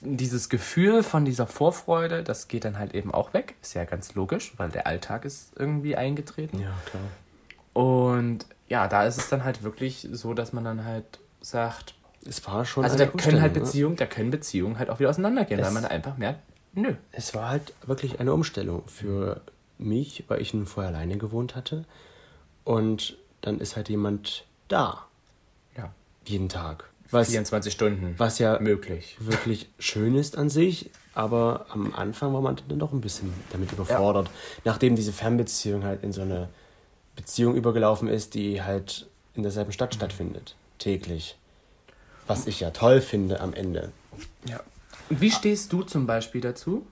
Dieses 0.00 0.48
Gefühl 0.48 1.02
von 1.02 1.24
dieser 1.24 1.46
Vorfreude, 1.46 2.22
das 2.22 2.48
geht 2.48 2.64
dann 2.64 2.78
halt 2.78 2.94
eben 2.94 3.12
auch 3.14 3.32
weg. 3.34 3.54
Ist 3.62 3.74
ja 3.74 3.84
ganz 3.84 4.14
logisch, 4.14 4.52
weil 4.56 4.68
der 4.70 4.86
Alltag 4.86 5.24
ist 5.24 5.52
irgendwie 5.56 5.96
eingetreten. 5.96 6.58
Ja, 6.60 6.72
klar. 6.90 7.02
Und 7.72 8.46
ja, 8.68 8.88
da 8.88 9.04
ist 9.04 9.16
es 9.18 9.28
dann 9.28 9.44
halt 9.44 9.62
wirklich 9.62 10.08
so, 10.10 10.34
dass 10.34 10.52
man 10.52 10.64
dann 10.64 10.84
halt 10.84 11.04
sagt, 11.40 11.94
Es 12.24 12.44
war 12.46 12.64
schon. 12.64 12.84
also 12.84 12.96
da 12.96 13.06
können 13.06 13.40
halt 13.40 13.54
ne? 13.54 13.60
Beziehungen, 13.60 13.96
da 13.96 14.06
können 14.06 14.30
Beziehungen 14.30 14.78
halt 14.78 14.90
auch 14.90 14.98
wieder 14.98 15.10
auseinandergehen, 15.10 15.60
weil 15.60 15.68
Es- 15.68 15.74
man 15.74 15.84
einfach 15.84 16.16
merkt, 16.16 16.40
nö. 16.72 16.94
Es 17.12 17.34
war 17.34 17.48
halt 17.50 17.72
wirklich 17.86 18.18
eine 18.18 18.32
Umstellung 18.32 18.82
für 18.88 19.40
mich, 19.78 20.24
weil 20.28 20.40
ich 20.40 20.52
nun 20.54 20.66
vorher 20.66 20.92
alleine 20.92 21.16
gewohnt 21.18 21.54
hatte. 21.54 21.84
Und 22.64 23.16
dann 23.42 23.60
ist 23.60 23.76
halt 23.76 23.88
jemand 23.88 24.44
da, 24.68 25.04
Ja. 25.76 25.92
jeden 26.24 26.48
Tag. 26.48 26.90
Was, 27.10 27.28
24 27.28 27.72
Stunden. 27.72 28.14
was 28.18 28.38
ja 28.38 28.58
möglich. 28.60 29.16
wirklich 29.20 29.68
schön 29.78 30.14
ist 30.14 30.36
an 30.36 30.50
sich, 30.50 30.90
aber 31.14 31.66
am 31.70 31.94
Anfang 31.94 32.32
war 32.34 32.40
man 32.40 32.56
dann 32.68 32.78
doch 32.78 32.92
ein 32.92 33.00
bisschen 33.00 33.32
damit 33.50 33.72
überfordert. 33.72 34.30
Nachdem 34.64 34.96
diese 34.96 35.12
Fernbeziehung 35.12 35.84
halt 35.84 36.02
in 36.02 36.12
so 36.12 36.22
eine 36.22 36.48
Beziehung 37.14 37.54
übergelaufen 37.54 38.08
ist, 38.08 38.34
die 38.34 38.62
halt 38.62 39.08
in 39.34 39.42
derselben 39.42 39.72
Stadt 39.72 39.94
stattfindet, 39.94 40.54
täglich. 40.78 41.36
Was 42.26 42.46
ich 42.46 42.60
ja 42.60 42.70
toll 42.70 43.00
finde 43.00 43.40
am 43.40 43.54
Ende. 43.54 43.92
Ja. 44.48 44.60
Und 45.08 45.20
wie 45.20 45.30
stehst 45.30 45.72
du 45.72 45.82
zum 45.82 46.06
Beispiel 46.06 46.40
dazu, 46.40 46.86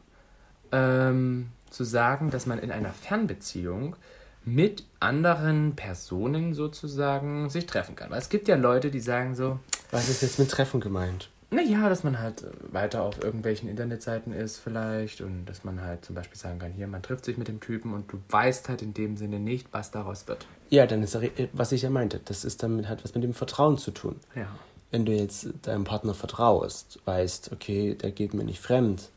ähm, 0.73 1.49
zu 1.71 1.85
sagen, 1.85 2.31
dass 2.31 2.47
man 2.47 2.59
in 2.59 2.71
einer 2.71 2.93
Fernbeziehung 2.93 3.97
mit 4.45 4.85
anderen 5.01 5.75
Personen 5.75 6.55
sozusagen 6.55 7.51
sich 7.51 7.67
treffen 7.67 7.97
kann? 7.97 8.11
Weil 8.11 8.21
es 8.21 8.29
gibt 8.29 8.47
ja 8.47 8.57
Leute, 8.57 8.91
die 8.91 9.01
sagen 9.01 9.35
so, 9.35 9.59
Was 9.95 10.09
ist 10.09 10.23
jetzt 10.23 10.39
mit 10.39 10.51
Treffen 10.51 10.81
gemeint? 10.81 11.29
naja, 11.51 11.89
dass 11.89 12.03
man 12.03 12.19
halt 12.19 12.43
äh, 12.43 12.49
weiter 12.73 13.03
auf 13.05 13.23
irgendwelchen 13.23 13.69
Internetseiten 13.69 14.33
ist 14.33 14.59
vielleicht 14.59 15.21
und 15.21 15.47
dass 15.47 15.63
man 15.63 15.81
halt 15.83 16.05
zum 16.05 16.17
Beispiel 16.17 16.37
sagen 16.37 16.59
kann, 16.59 16.73
hier, 16.73 16.89
man 16.89 17.01
trifft 17.01 17.25
sich 17.25 17.37
mit 17.37 17.47
dem 17.47 17.61
Typen 17.61 17.95
und 17.95 18.11
du 18.13 18.19
weißt 18.29 18.69
halt 18.69 18.83
in 18.83 18.93
dem 18.93 19.17
Sinne 19.17 19.39
nicht, 19.39 19.69
was 19.71 19.93
daraus 19.93 20.27
wird. 20.27 20.47
Ja, 20.71 20.85
dann 20.87 21.05
ist, 21.05 21.15
er- 21.15 21.31
was 21.53 21.71
ich 21.71 21.83
ja 21.83 21.91
meinte, 21.91 22.19
das 22.25 22.45
ist 22.45 22.65
damit 22.65 22.89
hat 22.89 23.05
was 23.05 23.15
mit 23.15 23.23
dem 23.23 23.35
Vertrauen 23.35 23.79
zu 23.79 23.93
tun. 23.93 24.17
Ja. 24.35 24.49
Wenn 24.91 25.05
du 25.07 25.13
jetzt 25.13 25.47
deinem 25.63 25.85
Partner 25.85 26.15
vertraust, 26.15 26.99
weißt, 27.05 27.53
okay, 27.53 27.95
der 27.95 28.11
geht 28.11 28.35
mir 28.35 28.43
nicht 28.45 28.61
fremd, 28.61 29.11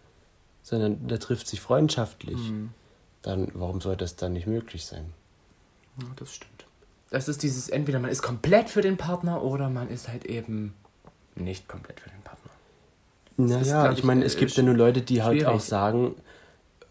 sondern 0.62 1.08
der 1.08 1.20
trifft 1.20 1.48
sich 1.48 1.60
freundschaftlich, 1.60 2.40
dann 3.24 3.48
warum 3.56 3.82
soll 3.82 3.96
das 3.98 4.16
dann 4.16 4.34
nicht 4.34 4.46
möglich 4.46 4.86
sein? 4.86 5.06
Ja, 6.00 6.06
das 6.18 6.36
stimmt. 6.36 6.57
Das 7.10 7.28
ist 7.28 7.44
dieses, 7.44 7.70
entweder 7.70 8.00
man 8.00 8.12
ist 8.12 8.22
komplett 8.22 8.70
für 8.70 8.82
den 8.82 8.98
Partner 8.98 9.42
oder 9.42 9.70
man 9.70 9.90
ist 9.90 10.08
halt 10.10 10.26
eben 10.26 10.74
nicht 11.36 11.68
komplett 11.68 12.00
für 12.00 12.10
den 12.10 12.22
Partner. 12.22 12.52
ist, 13.62 13.68
Naja, 13.68 13.82
glaub 13.84 13.94
ich 13.94 14.00
ich, 14.00 14.04
meine, 14.06 14.24
äh, 14.24 14.28
es 14.28 14.38
gibt 14.38 14.52
ja 14.58 14.64
nur 14.64 14.76
Leute, 14.76 15.02
die 15.02 15.24
halt 15.24 15.40
schwierig. 15.40 15.48
auch 15.48 15.60
sagen, 15.60 16.16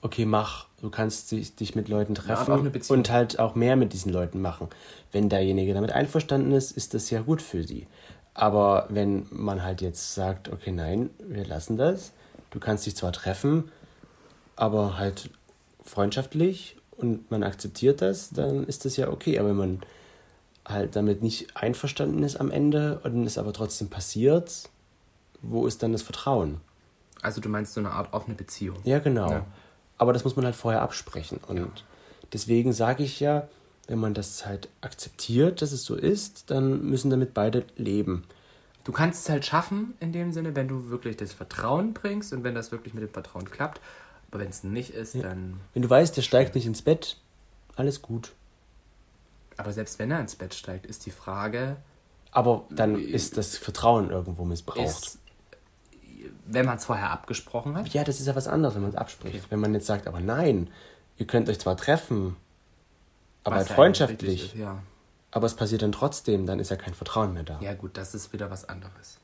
okay, 0.01 0.25
mach, 0.25 0.67
du 0.81 0.91
kannst 0.91 1.33
dich, 1.33 1.55
dich 1.57 1.75
mit 1.75 1.89
Leuten 1.89 2.15
treffen 2.15 2.71
Beziehung. 2.71 3.01
und 3.01 3.11
halt 3.11 3.39
auch 3.39 3.55
mehr 3.55 3.77
mit 3.77 3.93
diesen 3.93 4.13
Leuten 4.13 4.41
machen. 4.41 4.69
Wenn 5.13 5.29
derjenige 5.29 5.75
damit 5.75 5.93
einverstanden 5.93 6.53
ist, 6.53 6.71
ist 6.73 6.95
das 6.95 7.11
ja 7.11 7.21
gut 7.21 7.43
für 7.43 7.63
sie. 7.65 7.87
Aber 8.35 8.87
wenn 8.91 9.27
man 9.31 9.63
halt 9.63 9.81
jetzt 9.81 10.15
sagt, 10.15 10.51
okay, 10.51 10.71
nein, 10.73 11.11
wir 11.19 11.45
lassen 11.47 11.77
das, 11.77 12.13
du 12.51 12.61
kannst 12.61 12.87
dich 12.87 12.95
zwar 12.97 13.13
treffen, 13.13 13.71
aber 14.57 14.99
halt 14.99 15.31
freundschaftlich 15.85 16.77
und 16.97 17.31
man 17.31 17.43
akzeptiert 17.43 18.03
das, 18.03 18.31
dann 18.31 18.65
ist 18.65 18.85
das 18.85 18.97
ja 18.97 19.09
okay. 19.09 19.39
Aber 19.39 19.49
wenn 19.51 19.57
man 19.57 19.81
halt 20.69 20.97
damit 20.97 21.23
nicht 21.23 21.57
einverstanden 21.57 22.23
ist 22.23 22.37
am 22.37 22.51
Ende 22.51 23.01
und 23.05 23.25
es 23.25 23.39
aber 23.39 23.53
trotzdem 23.53 23.89
passiert, 23.89 24.69
wo 25.43 25.67
ist 25.67 25.83
dann 25.83 25.93
das 25.93 26.03
Vertrauen? 26.03 26.61
Also 27.23 27.41
du 27.41 27.49
meinst 27.49 27.75
so 27.75 27.81
eine 27.81 27.91
Art 27.91 28.13
offene 28.13 28.37
Beziehung. 28.37 28.77
Ja, 28.85 28.99
genau. 28.99 29.31
Ja. 29.31 29.47
Aber 29.99 30.13
das 30.13 30.25
muss 30.25 30.37
man 30.37 30.45
halt 30.45 30.57
vorher 30.57 30.83
absprechen. 30.83 31.41
Und 31.47 31.85
deswegen 32.33 32.73
sage 32.73 33.03
ich 33.03 33.21
ja, 33.21 33.49
wenn 33.87 33.99
man 33.99 34.15
das 34.15 34.45
halt 34.47 34.69
akzeptiert, 34.81 35.63
dass 35.63 35.73
es 35.73 35.85
so 35.85 35.95
ist, 35.95 36.51
dann 36.51 36.85
müssen 36.85 37.11
damit 37.11 37.35
beide 37.35 37.65
leben. 37.77 38.25
Du 38.85 38.93
kannst 38.93 39.25
es 39.25 39.29
halt 39.29 39.45
schaffen, 39.45 39.95
in 40.01 40.13
dem 40.13 40.33
Sinne, 40.33 40.55
wenn 40.55 40.69
du 40.69 40.91
wirklich 40.91 41.17
das 41.17 41.33
Vertrauen 41.33 41.93
bringst 41.93 42.33
und 42.33 42.45
wenn 42.45 42.55
das 42.55 42.73
wirklich 42.73 42.95
mit 42.95 43.03
dem 43.03 43.11
Vertrauen 43.11 43.51
klappt. 43.51 43.81
Aber 44.31 44.41
wenn 44.41 44.51
es 44.51 44.65
nicht 44.65 44.91
ist, 44.91 45.15
dann. 45.15 45.61
Wenn 45.73 45.83
du 45.83 45.91
weißt, 45.91 46.17
der 46.17 46.23
steigt 46.23 46.55
nicht 46.55 46.67
ins 46.67 46.83
Bett, 46.83 47.17
alles 47.77 48.03
gut. 48.03 48.33
Aber 49.57 49.73
selbst 49.73 49.99
wenn 49.99 50.11
er 50.11 50.21
ins 50.21 50.37
Bett 50.37 50.55
steigt, 50.55 50.87
ist 50.87 51.07
die 51.07 51.11
Frage, 51.11 51.77
Aber 52.33 52.65
dann 52.71 52.99
ist 52.99 53.37
das 53.37 53.57
Vertrauen 53.57 54.11
irgendwo 54.11 54.45
missbraucht. 54.45 54.87
ist, 54.87 55.19
wenn 56.47 56.67
man 56.67 56.77
es 56.77 56.85
vorher 56.85 57.11
abgesprochen 57.11 57.77
hat. 57.77 57.89
ja, 57.89 58.05
das 58.05 58.21
ist 58.21 58.27
ja 58.27 58.37
was 58.37 58.47
anderes, 58.49 58.75
wenn 58.75 58.83
man 58.83 58.91
es 58.91 58.97
abspricht. 58.97 59.51
Wenn 59.51 59.61
man 59.61 59.73
jetzt 59.75 59.87
sagt, 59.87 60.07
aber 60.07 60.21
nein, 60.21 60.69
ihr 61.17 61.27
könnt 61.27 61.49
euch 61.49 61.59
zwar 61.59 61.77
treffen, 61.77 62.37
aber 63.45 63.57
halt 63.57 63.69
ja 63.69 63.75
freundschaftlich, 63.75 64.47
ist, 64.47 64.55
Ja. 64.55 64.83
aber 65.31 65.47
es 65.47 65.55
passiert 65.55 65.83
dann 65.83 65.93
trotzdem, 65.93 66.47
dann 66.47 66.59
ist 66.61 66.71
ja 66.71 66.77
kein 66.77 66.95
Vertrauen 66.95 67.33
mehr 67.33 67.43
da. 67.45 67.59
ja, 67.61 67.75
gut, 67.75 67.97
das 67.97 68.15
ist 68.15 68.33
wieder 68.33 68.51
was 68.51 68.69
anderes. 68.69 69.19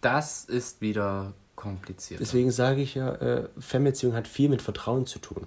Das 0.00 0.44
ist 0.44 0.80
wieder 0.80 1.32
kompliziert. 1.56 2.20
Deswegen 2.20 2.50
sage 2.50 2.80
ich 2.82 2.94
ja, 2.94 3.12
äh, 3.14 3.48
Fernbeziehung 3.58 4.14
hat 4.14 4.26
viel 4.26 4.48
mit 4.48 4.62
Vertrauen 4.62 5.06
zu 5.06 5.18
tun. 5.18 5.46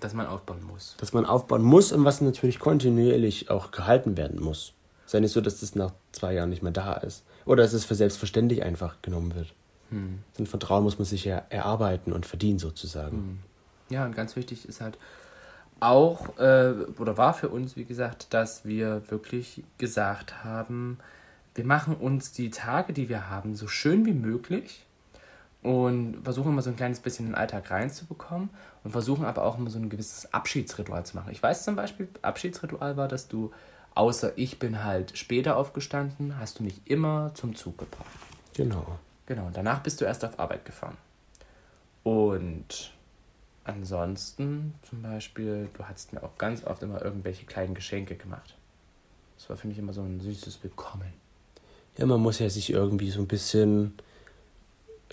Dass 0.00 0.14
man 0.14 0.26
aufbauen 0.26 0.62
muss. 0.62 0.94
das 0.98 1.12
man 1.12 1.26
aufbauen 1.26 1.62
muss 1.62 1.92
und 1.92 2.04
was 2.04 2.20
natürlich 2.20 2.58
kontinuierlich 2.58 3.50
auch 3.50 3.70
gehalten 3.70 4.16
werden 4.16 4.40
muss. 4.40 4.72
Es 5.00 5.06
ist 5.06 5.14
ja 5.14 5.20
nicht 5.20 5.32
so, 5.32 5.40
dass 5.40 5.60
das 5.60 5.74
nach 5.74 5.92
zwei 6.12 6.34
Jahren 6.34 6.50
nicht 6.50 6.62
mehr 6.62 6.72
da 6.72 6.94
ist. 6.94 7.24
Oder 7.46 7.62
dass 7.62 7.72
es 7.72 7.84
für 7.84 7.94
selbstverständlich 7.94 8.62
einfach 8.62 9.00
genommen 9.00 9.34
wird. 9.34 9.54
Hm. 9.90 10.18
So 10.34 10.42
ein 10.42 10.46
Vertrauen 10.46 10.84
muss 10.84 10.98
man 10.98 11.06
sich 11.06 11.24
ja 11.24 11.42
erarbeiten 11.48 12.12
und 12.12 12.26
verdienen 12.26 12.58
sozusagen. 12.58 13.42
Ja, 13.88 14.04
und 14.04 14.14
ganz 14.14 14.36
wichtig 14.36 14.68
ist 14.68 14.80
halt 14.80 14.98
auch, 15.80 16.38
äh, 16.38 16.74
oder 16.98 17.16
war 17.16 17.34
für 17.34 17.48
uns, 17.48 17.76
wie 17.76 17.84
gesagt, 17.84 18.34
dass 18.34 18.64
wir 18.64 19.02
wirklich 19.10 19.64
gesagt 19.78 20.44
haben, 20.44 20.98
wir 21.54 21.64
machen 21.64 21.96
uns 21.96 22.32
die 22.32 22.50
Tage, 22.50 22.92
die 22.92 23.08
wir 23.08 23.30
haben, 23.30 23.54
so 23.54 23.66
schön 23.66 24.04
wie 24.04 24.12
möglich 24.12 24.84
und 25.62 26.22
versuchen 26.22 26.52
immer 26.52 26.62
so 26.62 26.70
ein 26.70 26.76
kleines 26.76 27.00
bisschen 27.00 27.26
in 27.26 27.32
den 27.32 27.38
Alltag 27.38 27.70
reinzubekommen 27.70 28.50
und 28.84 28.90
versuchen 28.90 29.24
aber 29.24 29.44
auch 29.44 29.58
immer 29.58 29.70
so 29.70 29.78
ein 29.78 29.90
gewisses 29.90 30.32
Abschiedsritual 30.32 31.04
zu 31.04 31.16
machen. 31.16 31.32
Ich 31.32 31.42
weiß 31.42 31.64
zum 31.64 31.76
Beispiel, 31.76 32.08
Abschiedsritual 32.22 32.96
war, 32.96 33.08
dass 33.08 33.28
du, 33.28 33.52
außer 33.94 34.32
ich 34.36 34.58
bin 34.58 34.84
halt 34.84 35.18
später 35.18 35.56
aufgestanden, 35.56 36.38
hast 36.38 36.60
du 36.60 36.62
mich 36.62 36.80
immer 36.84 37.32
zum 37.34 37.54
Zug 37.56 37.78
gebracht. 37.78 38.06
Genau. 38.54 38.98
Genau, 39.26 39.46
und 39.46 39.56
danach 39.56 39.82
bist 39.82 40.00
du 40.00 40.04
erst 40.04 40.24
auf 40.24 40.38
Arbeit 40.38 40.64
gefahren. 40.64 40.96
Und 42.02 42.92
ansonsten 43.64 44.74
zum 44.88 45.02
Beispiel, 45.02 45.68
du 45.76 45.84
hast 45.84 46.12
mir 46.14 46.22
auch 46.22 46.38
ganz 46.38 46.64
oft 46.64 46.82
immer 46.82 47.02
irgendwelche 47.02 47.44
kleinen 47.44 47.74
Geschenke 47.74 48.14
gemacht. 48.14 48.54
Das 49.36 49.50
war 49.50 49.56
für 49.56 49.68
mich 49.68 49.78
immer 49.78 49.92
so 49.92 50.00
ein 50.00 50.20
süßes 50.20 50.62
Willkommen. 50.62 51.12
Ja, 51.98 52.06
man 52.06 52.20
muss 52.20 52.38
ja 52.38 52.48
sich 52.48 52.70
irgendwie 52.70 53.10
so 53.10 53.20
ein 53.20 53.26
bisschen, 53.26 53.98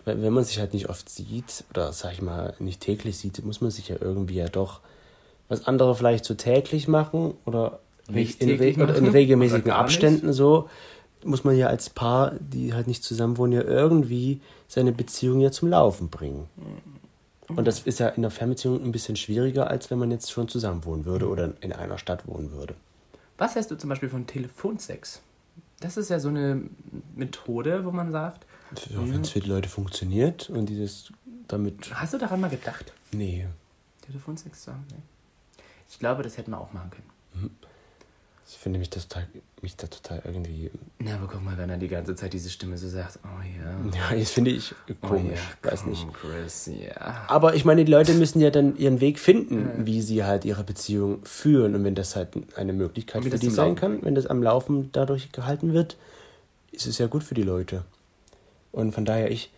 wenn 0.06 0.22
wenn 0.22 0.34
man 0.34 0.44
sich 0.44 0.60
halt 0.60 0.74
nicht 0.74 0.90
oft 0.90 1.10
sieht, 1.10 1.64
oder 1.70 1.92
sag 1.92 2.14
ich 2.14 2.22
mal, 2.22 2.54
nicht 2.60 2.82
täglich 2.82 3.18
sieht, 3.18 3.44
muss 3.44 3.62
man 3.62 3.72
sich 3.72 3.90
ja 3.90 3.98
irgendwie 4.00 4.36
ja 4.36 4.48
doch 4.48 4.82
was 5.48 5.68
andere 5.68 5.96
vielleicht 5.96 6.26
so 6.26 6.34
täglich 6.34 6.88
machen 6.88 7.36
oder 7.46 7.80
Nicht 8.08 8.42
in, 8.42 8.50
täglich 8.50 8.78
oder 8.80 8.96
in 8.96 9.04
machen 9.04 9.16
regelmäßigen 9.16 9.66
gar 9.66 9.84
nicht. 9.84 9.84
Abständen 9.84 10.34
so, 10.34 10.70
muss 11.24 11.44
man 11.44 11.58
ja 11.58 11.68
als 11.68 11.90
Paar, 11.90 12.34
die 12.40 12.74
halt 12.74 12.88
nicht 12.88 13.04
zusammen 13.04 13.38
wohnen, 13.38 13.54
ja 13.54 13.62
irgendwie 13.62 14.42
seine 14.68 14.92
Beziehung 14.92 15.42
ja 15.42 15.52
zum 15.52 15.70
Laufen 15.70 16.10
bringen. 16.10 16.48
Und 17.48 17.66
das 17.66 17.82
ist 17.82 18.00
ja 18.00 18.10
in 18.10 18.24
der 18.24 18.32
Fernbeziehung 18.32 18.84
ein 18.84 18.92
bisschen 18.92 19.16
schwieriger, 19.16 19.70
als 19.70 19.92
wenn 19.92 20.00
man 20.00 20.10
jetzt 20.10 20.32
schon 20.32 20.48
zusammen 20.48 20.84
wohnen 20.86 21.06
würde 21.06 21.28
oder 21.28 21.54
in 21.62 21.74
einer 21.74 21.98
Stadt 21.98 22.28
wohnen 22.28 22.52
würde. 22.52 22.74
Was 23.38 23.56
hältst 23.56 23.70
du 23.70 23.76
zum 23.76 23.90
Beispiel 23.90 24.10
von 24.10 24.26
Telefonsex? 24.26 25.22
Das 25.80 25.98
ist 25.98 26.10
ja 26.10 26.20
so 26.20 26.30
eine 26.30 26.64
Methode, 27.16 27.86
wo 27.86 27.92
man 27.92 28.12
sagt, 28.12 28.46
Ja, 28.90 28.98
wenn 29.00 29.22
es 29.22 29.30
für 29.30 29.40
die 29.40 29.50
Leute 29.50 29.70
funktioniert 29.70 30.50
und 30.50 30.66
dieses 30.68 31.12
damit. 31.48 31.94
hast 31.94 32.14
du 32.14 32.18
daran 32.18 32.42
mal 32.42 32.50
gedacht, 32.50 32.92
Nee. 33.12 33.48
Telefonsex 34.06 34.64
zu 34.64 34.72
haben? 34.72 34.86
Nee. 34.92 34.98
Ich 35.90 36.00
glaube, 36.00 36.24
das 36.24 36.38
hätten 36.38 36.52
wir 36.52 36.60
auch 36.60 36.74
machen 36.74 36.90
können. 36.92 37.56
Ich 38.48 38.58
finde 38.58 38.78
mich, 38.78 38.92
das 38.92 39.08
total, 39.08 39.28
mich 39.62 39.76
da 39.76 39.88
total 39.88 40.22
irgendwie. 40.24 40.70
Na, 41.00 41.16
aber 41.16 41.28
guck 41.28 41.44
mal, 41.44 41.58
wenn 41.58 41.70
er 41.70 41.78
die 41.78 41.88
ganze 41.88 42.16
Zeit 42.16 42.32
diese 42.34 42.50
Stimme 42.52 42.78
so 42.78 42.88
sagt, 42.88 43.20
oh 43.24 43.42
ja. 43.42 43.92
Ja, 44.12 44.16
das 44.20 44.30
finde 44.32 44.52
ich 44.52 44.76
Oh 45.02 45.08
komisch. 45.08 45.40
ja, 45.64 45.72
weiß 45.72 45.82
komm, 45.82 45.90
nicht. 45.90 46.08
Chris, 46.14 46.68
ja. 46.68 47.26
Aber 47.28 47.56
ich 47.56 47.66
meine, 47.66 47.84
die 47.86 47.92
Leute 47.92 48.14
müssen 48.14 48.40
ja 48.42 48.52
dann 48.52 48.78
ihren 48.78 49.02
Weg 49.02 49.18
finden, 49.20 49.86
wie 49.88 50.02
sie 50.02 50.24
halt 50.24 50.46
ihre 50.46 50.64
Beziehung 50.64 51.26
führen. 51.26 51.74
Und 51.74 51.84
wenn 51.84 51.96
das 51.96 52.16
halt 52.16 52.30
eine 52.56 52.74
Möglichkeit 52.74 53.24
für 53.24 53.32
die 53.32 53.50
sein 53.50 53.70
Laufen 53.70 53.76
kann, 53.80 54.04
wenn 54.04 54.14
das 54.16 54.28
am 54.28 54.44
Laufen 54.44 54.92
dadurch 54.92 55.32
gehalten 55.32 55.74
wird, 55.74 55.98
ist 56.72 56.86
es 56.86 57.00
ja 57.00 57.08
gut 57.08 57.24
für 57.24 57.34
die 57.36 57.44
Leute. 57.44 57.84
Und 58.76 58.92
von 58.92 59.06
daher, 59.06 59.32
ich, 59.32 59.52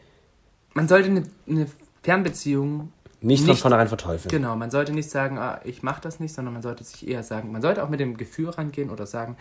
Man 0.73 0.87
sollte 0.87 1.09
eine, 1.09 1.23
eine 1.47 1.67
Fernbeziehung 2.03 2.91
Nicht, 3.19 3.43
von 3.43 3.55
vornherein 3.55 3.87
verteufeln. 3.87 4.29
Genau, 4.29 4.55
man 4.55 4.69
sollte 4.69 4.93
nicht 4.93 5.09
sagen, 5.09 5.39
ah, 5.39 5.59
ich 5.63 5.81
mache 5.81 6.01
das 6.01 6.19
nicht, 6.19 6.33
sondern 6.33 6.53
man 6.53 6.61
sollte 6.61 6.83
sich 6.83 7.07
eher 7.07 7.23
sagen, 7.23 7.51
man 7.51 7.63
sollte 7.63 7.83
auch 7.83 7.89
mit 7.89 7.99
dem 7.99 8.15
Gefühl 8.15 8.49
rangehen 8.49 8.91
oder 8.91 9.07
sagen, 9.07 9.35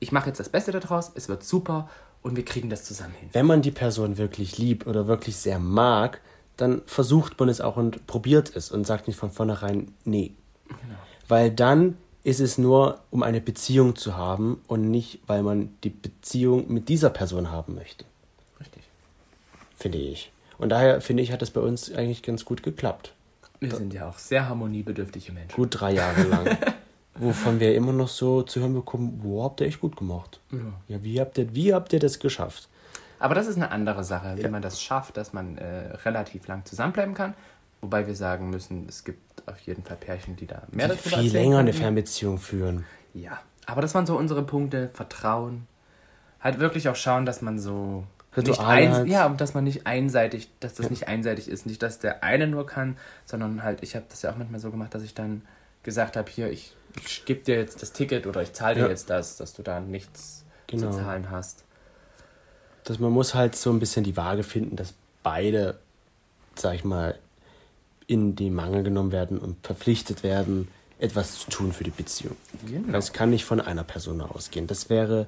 ich 0.00 0.10
mache 0.10 0.26
jetzt 0.26 0.40
das 0.40 0.48
Beste 0.48 0.72
daraus, 0.72 1.12
es 1.14 1.28
wird 1.28 1.44
super 1.44 1.88
und 2.22 2.36
wir 2.36 2.44
kriegen 2.44 2.68
das 2.68 2.82
zusammen 2.82 3.14
hin. 3.14 3.28
Wenn 3.32 3.46
man 3.46 3.62
die 3.62 3.70
Person 3.70 4.18
wirklich 4.18 4.58
liebt 4.58 4.88
oder 4.88 5.06
wirklich 5.06 5.36
sehr 5.36 5.60
mag, 5.60 6.20
dann 6.56 6.82
versucht 6.86 7.38
man 7.38 7.48
es 7.48 7.60
auch 7.60 7.76
und 7.76 8.08
probiert 8.08 8.54
es 8.54 8.72
und 8.72 8.84
sagt 8.84 9.06
nicht 9.06 9.16
von 9.16 9.30
vornherein 9.30 9.92
nee. 10.04 10.32
Weil 11.28 11.52
dann 11.52 11.96
ist 12.24 12.40
es 12.40 12.58
nur, 12.58 13.00
um 13.10 13.22
eine 13.22 13.40
Beziehung 13.40 13.94
zu 13.94 14.16
haben 14.16 14.60
und 14.66 14.90
nicht, 14.90 15.20
weil 15.28 15.44
man 15.44 15.70
die 15.84 15.90
Beziehung 15.90 16.72
mit 16.72 16.88
dieser 16.88 17.10
Person 17.10 17.50
haben 17.50 17.74
möchte. 17.76 18.04
Finde 19.82 19.98
ich. 19.98 20.32
Und 20.58 20.70
daher 20.70 21.00
finde 21.00 21.22
ich, 21.22 21.32
hat 21.32 21.42
das 21.42 21.50
bei 21.50 21.60
uns 21.60 21.92
eigentlich 21.92 22.22
ganz 22.22 22.44
gut 22.44 22.62
geklappt. 22.62 23.12
Wir 23.60 23.74
sind 23.74 23.92
ja 23.92 24.08
auch 24.08 24.18
sehr 24.18 24.48
harmoniebedürftige 24.48 25.32
Menschen. 25.32 25.54
Gut 25.54 25.80
drei 25.80 25.92
Jahre 25.92 26.22
lang. 26.22 26.58
Wovon 27.14 27.60
wir 27.60 27.74
immer 27.74 27.92
noch 27.92 28.08
so 28.08 28.42
zu 28.42 28.60
hören 28.60 28.74
bekommen, 28.74 29.20
wo 29.22 29.44
habt 29.44 29.60
ihr 29.60 29.66
echt 29.66 29.80
gut 29.80 29.96
gemacht. 29.96 30.40
Ja, 30.88 31.02
wie 31.04 31.20
habt 31.20 31.36
ihr, 31.38 31.54
wie 31.54 31.74
habt 31.74 31.92
ihr 31.92 32.00
das 32.00 32.18
geschafft? 32.18 32.68
Aber 33.18 33.34
das 33.34 33.46
ist 33.46 33.56
eine 33.56 33.70
andere 33.70 34.02
Sache, 34.02 34.36
wie 34.36 34.48
man 34.48 34.62
das 34.62 34.82
schafft, 34.82 35.16
dass 35.16 35.32
man 35.32 35.56
äh, 35.58 35.94
relativ 36.04 36.48
lang 36.48 36.64
zusammenbleiben 36.64 37.14
kann. 37.14 37.34
Wobei 37.80 38.06
wir 38.06 38.16
sagen 38.16 38.50
müssen, 38.50 38.86
es 38.88 39.04
gibt 39.04 39.46
auf 39.46 39.58
jeden 39.60 39.84
Fall 39.84 39.96
Pärchen, 39.96 40.36
die 40.36 40.46
da 40.46 40.62
mehr 40.72 40.88
Die 40.88 40.96
dazu 40.96 41.10
viel 41.10 41.30
länger 41.30 41.58
eine 41.58 41.72
Fernbeziehung 41.72 42.38
führen. 42.38 42.84
Ja, 43.14 43.40
aber 43.66 43.82
das 43.82 43.94
waren 43.94 44.06
so 44.06 44.16
unsere 44.16 44.42
Punkte. 44.42 44.90
Vertrauen. 44.94 45.66
Halt 46.40 46.58
wirklich 46.58 46.88
auch 46.88 46.96
schauen, 46.96 47.26
dass 47.26 47.42
man 47.42 47.58
so. 47.58 48.04
Ein, 48.60 48.92
hat. 48.92 49.06
ja, 49.06 49.26
und 49.26 49.40
dass 49.40 49.52
man 49.54 49.64
nicht 49.64 49.86
einseitig, 49.86 50.48
dass 50.60 50.74
das 50.74 50.88
nicht 50.90 51.06
einseitig 51.08 51.48
ist. 51.48 51.66
Nicht, 51.66 51.82
dass 51.82 51.98
der 51.98 52.22
eine 52.24 52.46
nur 52.46 52.66
kann, 52.66 52.96
sondern 53.26 53.62
halt, 53.62 53.82
ich 53.82 53.94
habe 53.94 54.06
das 54.08 54.22
ja 54.22 54.32
auch 54.32 54.36
manchmal 54.36 54.60
so 54.60 54.70
gemacht, 54.70 54.94
dass 54.94 55.02
ich 55.02 55.14
dann 55.14 55.42
gesagt 55.82 56.16
habe, 56.16 56.30
hier, 56.30 56.50
ich, 56.50 56.74
ich 57.04 57.24
gebe 57.24 57.42
dir 57.42 57.56
jetzt 57.56 57.82
das 57.82 57.92
Ticket 57.92 58.26
oder 58.26 58.40
ich 58.42 58.52
zahle 58.52 58.76
dir 58.76 58.80
Ja. 58.82 58.88
jetzt 58.88 59.10
das, 59.10 59.36
dass 59.36 59.52
du 59.52 59.62
da 59.62 59.80
nichts 59.80 60.44
Genau. 60.68 60.90
zu 60.90 60.98
zahlen 60.98 61.30
hast. 61.30 61.64
dass 62.84 62.98
man 62.98 63.12
muss 63.12 63.34
halt 63.34 63.54
so 63.54 63.70
ein 63.70 63.78
bisschen 63.78 64.02
die 64.04 64.16
Waage 64.16 64.42
finden, 64.42 64.74
dass 64.76 64.94
beide, 65.22 65.78
sag 66.56 66.74
ich 66.74 66.84
mal, 66.84 67.16
in 68.06 68.34
die 68.34 68.50
Mangel 68.50 68.82
genommen 68.82 69.12
werden 69.12 69.38
und 69.38 69.64
verpflichtet 69.64 70.22
werden, 70.22 70.68
etwas 70.98 71.38
zu 71.40 71.50
tun 71.50 71.72
für 71.72 71.84
die 71.84 71.90
Beziehung. 71.90 72.36
Genau. 72.66 72.92
Das 72.92 73.12
kann 73.12 73.30
nicht 73.30 73.44
von 73.44 73.60
einer 73.60 73.84
Person 73.84 74.20
ausgehen. 74.20 74.66
Das 74.66 74.88
wäre 74.90 75.26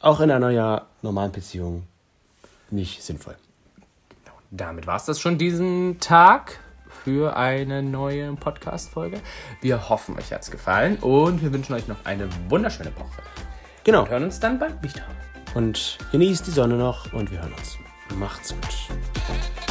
auch 0.00 0.20
in 0.20 0.30
einer 0.30 0.50
ja 0.50 0.86
normalen 1.02 1.32
Beziehung 1.32 1.84
nicht 2.72 3.02
sinnvoll. 3.02 3.36
Damit 4.50 4.86
war 4.86 4.96
es 4.96 5.04
das 5.04 5.20
schon 5.20 5.38
diesen 5.38 5.98
Tag 6.00 6.58
für 7.04 7.36
eine 7.36 7.82
neue 7.82 8.34
Podcast-Folge. 8.34 9.20
Wir 9.60 9.88
hoffen, 9.88 10.16
euch 10.18 10.32
hat 10.32 10.42
es 10.42 10.50
gefallen 10.50 10.96
und 10.96 11.42
wir 11.42 11.52
wünschen 11.52 11.74
euch 11.74 11.88
noch 11.88 12.04
eine 12.04 12.28
wunderschöne 12.48 12.94
Woche. 12.96 13.22
Genau. 13.84 14.02
Und 14.02 14.10
hören 14.10 14.24
uns 14.24 14.40
dann 14.40 14.58
bald 14.58 14.82
wieder. 14.82 15.04
Und 15.54 15.98
genießt 16.12 16.46
die 16.46 16.50
Sonne 16.50 16.76
noch 16.76 17.12
und 17.12 17.30
wir 17.30 17.40
hören 17.40 17.52
uns. 17.54 17.78
Macht's 18.16 18.50
gut. 18.50 19.61